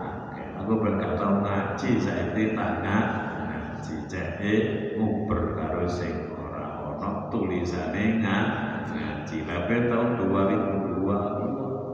akeh 0.02 0.46
aku 0.58 0.72
ben 0.82 0.98
gak 0.98 1.14
tau 1.14 1.38
ngaji 1.38 1.90
saiki 2.02 2.58
tak 2.58 2.82
ngaji. 2.82 3.94
Jeke 4.10 4.54
nguber 4.98 5.54
karo 5.54 5.86
sing 5.86 6.34
ora 6.34 6.82
ono 6.82 7.30
tulisane 7.30 8.18
nga- 8.26 8.50
ngaji. 8.90 9.46
Tapi 9.46 9.74
tahun 9.86 10.18
2002 10.18 11.14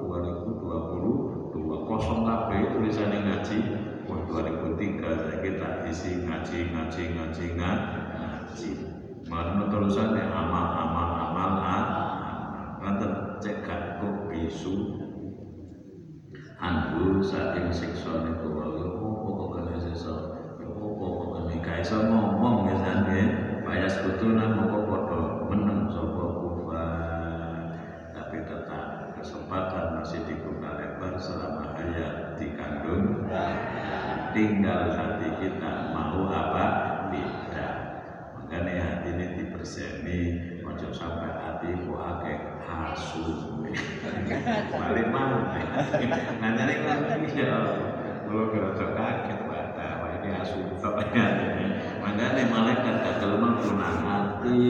2020 0.00 1.84
kosong 1.84 2.24
kabeh 2.24 2.72
tulisane 2.72 3.20
ngaji. 3.20 3.58
Wah 4.08 4.16
2003 4.32 5.12
saya 5.12 5.36
kita 5.44 5.84
isi 5.92 6.24
ngaji 6.24 6.72
ngaji 6.72 7.02
ngaji 7.12 7.44
nga- 7.52 7.84
ngaji 8.16 8.84
Mana 9.31 9.66
terusannya 9.72 10.25
amal 10.29 10.66
amal 10.77 11.09
amal 11.16 11.51
amal 11.61 11.83
Nanti 12.85 13.07
cekak 13.41 13.81
kok 14.01 14.14
bisu. 14.29 14.75
Andu 16.61 17.25
saking 17.25 17.72
siksa 17.72 18.12
niku 18.25 18.49
wae. 18.53 18.85
Opo 18.85 19.29
kok 19.33 19.49
kene 19.57 19.75
siksa 19.81 20.14
opo 20.61 20.87
kok 21.01 21.14
kene 21.37 21.55
gak 21.64 21.81
iso 21.85 21.97
ngomong 22.05 22.57
misalnya 22.68 23.20
Payas 23.64 23.97
kutu 24.05 24.29
nang 24.37 24.68
kok 24.68 24.85
padha 24.85 25.20
meneng 25.49 25.89
sapa 25.89 26.25
kufar 26.37 27.64
tapi 28.14 28.37
tetap 28.45 28.85
kesempatan 29.16 29.97
masih 29.97 30.20
dibuka 30.29 30.77
lebar 30.77 31.16
selama 31.16 31.72
hayat 31.75 32.37
dikandung. 32.37 33.25
Tinggal 34.37 34.93
hati 34.93 35.29
kita 35.41 35.97
mau 35.97 36.29
apa 36.29 36.93
makanya 38.55 38.86
hati 38.86 39.11
ini 39.18 39.26
diperseni 39.34 40.20
ojo 40.62 40.94
sampai 40.94 41.26
hati 41.42 41.74
ku 41.82 41.98
akeh 41.98 42.38
asu 42.62 43.59
balik 44.70 45.11
mana? 45.11 45.59
Nanya 46.38 46.62
nih 46.70 46.78
kan 46.86 47.18
ya 47.34 47.50
kalau 48.22 48.55
gerak 48.55 48.94
kaget 48.94 49.38
pada 49.50 49.86
wah 49.98 50.11
ini 50.22 50.28
asu 50.38 50.62
ya 50.70 51.26
makanya 51.98 52.46
malaikat 52.46 52.94
gak 53.02 53.16
kelemahan 53.18 53.59
punah 53.59 53.96
hati. 54.07 54.62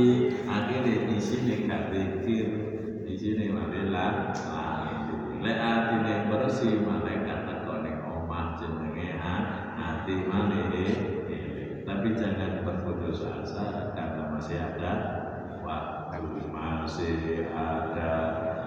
Akhirnya 0.49 1.05
di 1.05 1.19
sini 1.21 1.69
gak 1.69 1.93
pikir 1.93 2.47
di 3.05 3.15
sini 3.21 3.53
marilah 3.53 4.33
lek 5.45 5.59
hati 5.61 5.95
ini 6.01 6.15
bersih 6.33 6.81
malaikat 6.81 7.45
tekone 7.45 8.01
omah 8.01 8.57
jenenge 8.57 9.21
ha- 9.21 9.77
hati 9.77 10.25
malih 10.25 11.15
tapi 11.85 12.21
jangan 12.21 12.65
berputus 12.65 12.84
asa 13.23 13.95
karena 13.95 14.23
masih 14.35 14.59
ada 14.59 14.93
waktu 15.63 16.25
masih 16.51 17.49
ada 17.55 18.13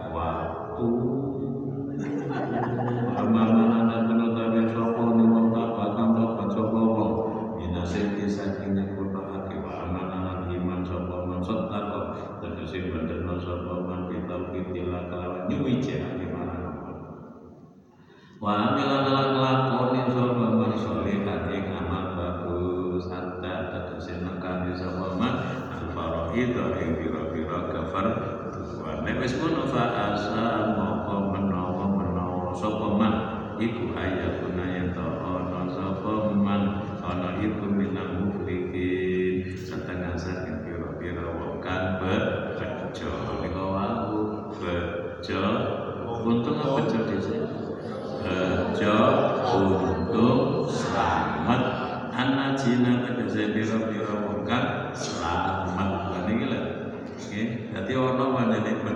waktu. 0.09 0.89
Amanah 3.17 4.05
penutapi 4.05 4.69
sopo 4.69 5.17
ni 5.17 5.25
wong 5.25 5.49
tabatan 5.49 6.07
tobat 6.13 6.47
sopo 6.53 6.81
wong. 6.93 7.13
Ina 7.57 7.81
senti 7.81 8.29
saking 8.29 8.77
nyekuta 8.77 9.21
hati 9.21 9.57
wa 9.57 9.89
amanah 9.89 10.45
iman 10.45 10.85
sopo 10.85 11.25
man 11.25 11.41
sotako 11.41 12.13
Tegesi 12.41 12.93
bandana 12.93 13.41
sopo 13.41 13.81
man 13.85 14.09
pitau 14.13 14.53
pitila 14.53 15.09
kelawan. 15.09 15.49
Nyuwi 15.49 15.81
jahani 15.81 16.25
marang 16.29 16.65
Wa 18.37 18.53
amilan 18.69 19.05
lan 19.09 19.29
lakoni 19.41 20.01
sapa 20.13 20.47
man 20.53 20.71
sholihan 20.77 21.49
nekani 24.77 24.93
sapa 24.93 25.17
man 25.17 25.35
al 25.73 25.85
faraid 25.93 26.53
ing 26.53 26.91
pira-pira 27.01 27.57
kafar 27.73 28.07
wa 28.77 29.01
nek 29.01 29.17
wis 29.17 29.33
ngono 29.41 29.65
fa 29.73 30.13
asa 30.13 30.77
moko 30.77 31.33
menawa 31.33 31.85
menawa 31.97 32.53
sapa 32.53 32.87
man. 32.93 33.13
Iku 33.57 33.89
ayakuna 33.97 34.65
yen 34.69 34.93
to 34.93 35.01
ana 35.01 35.65
sapa 35.73 36.29
man. 36.37 36.61
Ana 37.01 37.41
iku 37.41 37.65
minal 37.65 38.21
muflihin 38.21 39.57
setengah 39.57 40.13
saking 40.13 40.61
pira-pira 40.61 41.25
wong 41.25 41.57
kang 41.57 41.97
bejo 41.97 43.09
nika 43.41 43.63
wau 43.65 44.53
bejo 44.61 45.41
untung 46.05 46.59
apa 46.59 46.85
bejo 46.85 46.99
dhisik 47.07 47.46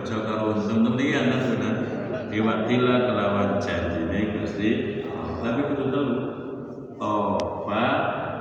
bejo 0.02 0.18
karo 0.26 0.58
untung 0.58 0.82
temlian 0.82 1.30
kan 1.30 1.42
bener 1.54 1.76
diwakila 2.34 2.96
kelawan 3.06 3.62
janjine 3.62 4.34
Gusti 4.34 4.70
tapi 5.46 5.62
telu 5.78 6.06
toba 6.98 7.86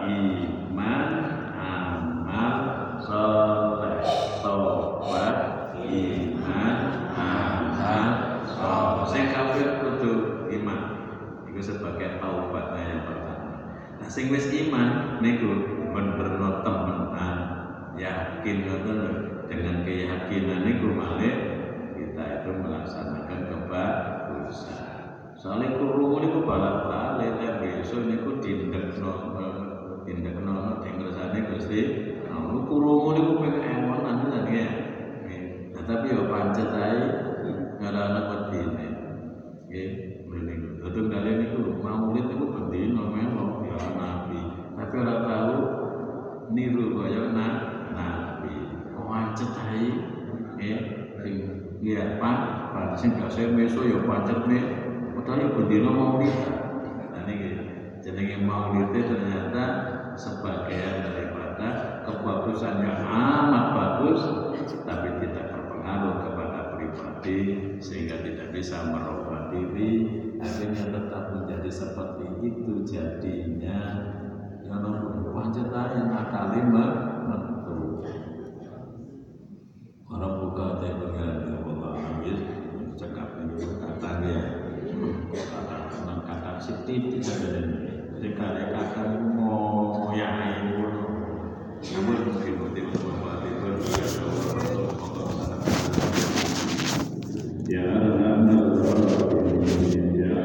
iman 0.01 1.05
amal 1.53 2.57
soleh. 3.05 4.01
Toba 4.41 5.27
iman 5.77 6.77
amal 7.13 8.41
soleh. 8.49 9.05
Sing 9.13 9.29
kafir 9.29 9.85
kudu 9.85 10.13
iman. 10.57 10.81
Itu 11.45 11.61
sebagai 11.61 12.25
taubatnya 12.25 12.81
yang 12.89 13.03
pertama. 13.05 13.49
Nah 14.01 14.09
sing 14.09 14.33
wis 14.33 14.49
iman 14.49 15.21
niku 15.21 15.69
bener-bener 15.93 16.65
temenan 16.65 17.37
yakin 18.01 18.57
ngoten 18.65 19.01
dengan 19.51 19.83
keyakinan 19.83 20.63
niku 20.63 20.95
malih 20.95 21.50
itu 22.51 22.67
melaksanakan 22.67 23.41
kebagusan. 23.47 24.83
Soalnya 25.39 25.79
kurungu 25.79 26.19
niku 26.21 26.39
balap 26.43 26.91
balik 26.91 27.39
dan 27.39 27.63
besok 27.63 28.11
niku 28.11 28.43
dindekno 28.43 29.13
dindekno 30.05 30.83
yang 30.83 30.95
ngersane 30.99 31.39
gusti 31.47 31.81
nah 32.27 32.51
kurungu 32.67 33.09
niku 33.15 33.33
pengen 33.39 33.63
emon 33.63 33.99
nanti 34.03 34.27
tadi 34.29 34.53
ya. 34.59 34.69
Nah 35.79 35.83
tapi 35.87 36.07
ya 36.13 36.23
pancet 36.27 36.71
aja 36.75 37.07
nggak 37.79 37.95
ada 37.95 38.21
wedine. 38.29 38.87
Nggih 39.71 39.89
mending 40.27 40.61
betul 40.83 41.07
kalian 41.09 41.37
niku 41.47 41.59
maulid 41.79 42.27
niku 42.27 42.45
bendino 42.51 43.03
melo 43.15 43.63
ya 43.65 43.79
nabi. 43.95 44.41
Tapi 44.75 44.95
ora 44.99 45.17
tahu 45.25 45.57
niru 46.53 46.99
kaya 46.99 47.23
na 47.33 47.47
nabi. 47.95 48.55
Pancet 48.93 49.57
ae? 49.57 49.89
Nggih 50.59 51.00
sing 51.81 51.97
ya 51.97 52.21
pak. 52.21 52.39
Pak 52.77 52.87
sing 53.01 53.17
biasa 53.17 53.49
meso 53.57 53.81
ya 53.89 53.99
pancet 54.05 54.45
nih 54.45 54.65
padahal 55.17 55.41
ya 55.41 55.49
bendino 55.57 55.91
maulid 55.91 56.37
nah 57.11 57.25
niki 57.25 57.51
jenenge 58.05 58.37
maulid 58.45 58.93
itu 58.93 59.17
ternyata 59.17 59.65
sebagian 60.15 61.09
daripada 61.09 61.69
kebagusan 62.05 62.85
yang 62.85 63.01
amat 63.09 63.65
bagus 63.73 64.21
tapi 64.85 65.09
tidak 65.25 65.57
berpengaruh 65.57 66.15
kepada 66.29 66.61
pribadi 66.77 67.39
sehingga 67.81 68.21
tidak 68.21 68.49
bisa 68.53 68.85
merubah 68.85 69.49
diri. 69.49 69.93
Akhirnya 70.41 70.89
tetap 70.89 71.25
menjadi 71.37 71.69
seperti 71.69 72.25
itu 72.45 72.73
jadinya. 72.89 73.81
Ya 74.65 74.73
namun 74.73 75.33
pancet 75.33 75.69
aja 75.69 76.01
nakali 76.09 76.61
menentu 76.65 78.05
orang 80.11 80.35
buka 80.41 80.67
teh 80.81 80.93
karya. 84.21 84.41
Senang 85.91 86.21
kata 86.29 86.61
positif 86.61 87.01
tidak 87.09 87.37
ada 87.41 87.61
ketika 88.21 88.45
mereka 88.53 88.79
akan 88.93 89.09
mau 89.33 90.13
yang 90.13 90.61
ini 90.61 90.77
namun 91.81 92.29
mungkin 92.29 92.55
mungkin 92.61 92.85
berbalik 92.93 93.55
berbalik 93.65 94.20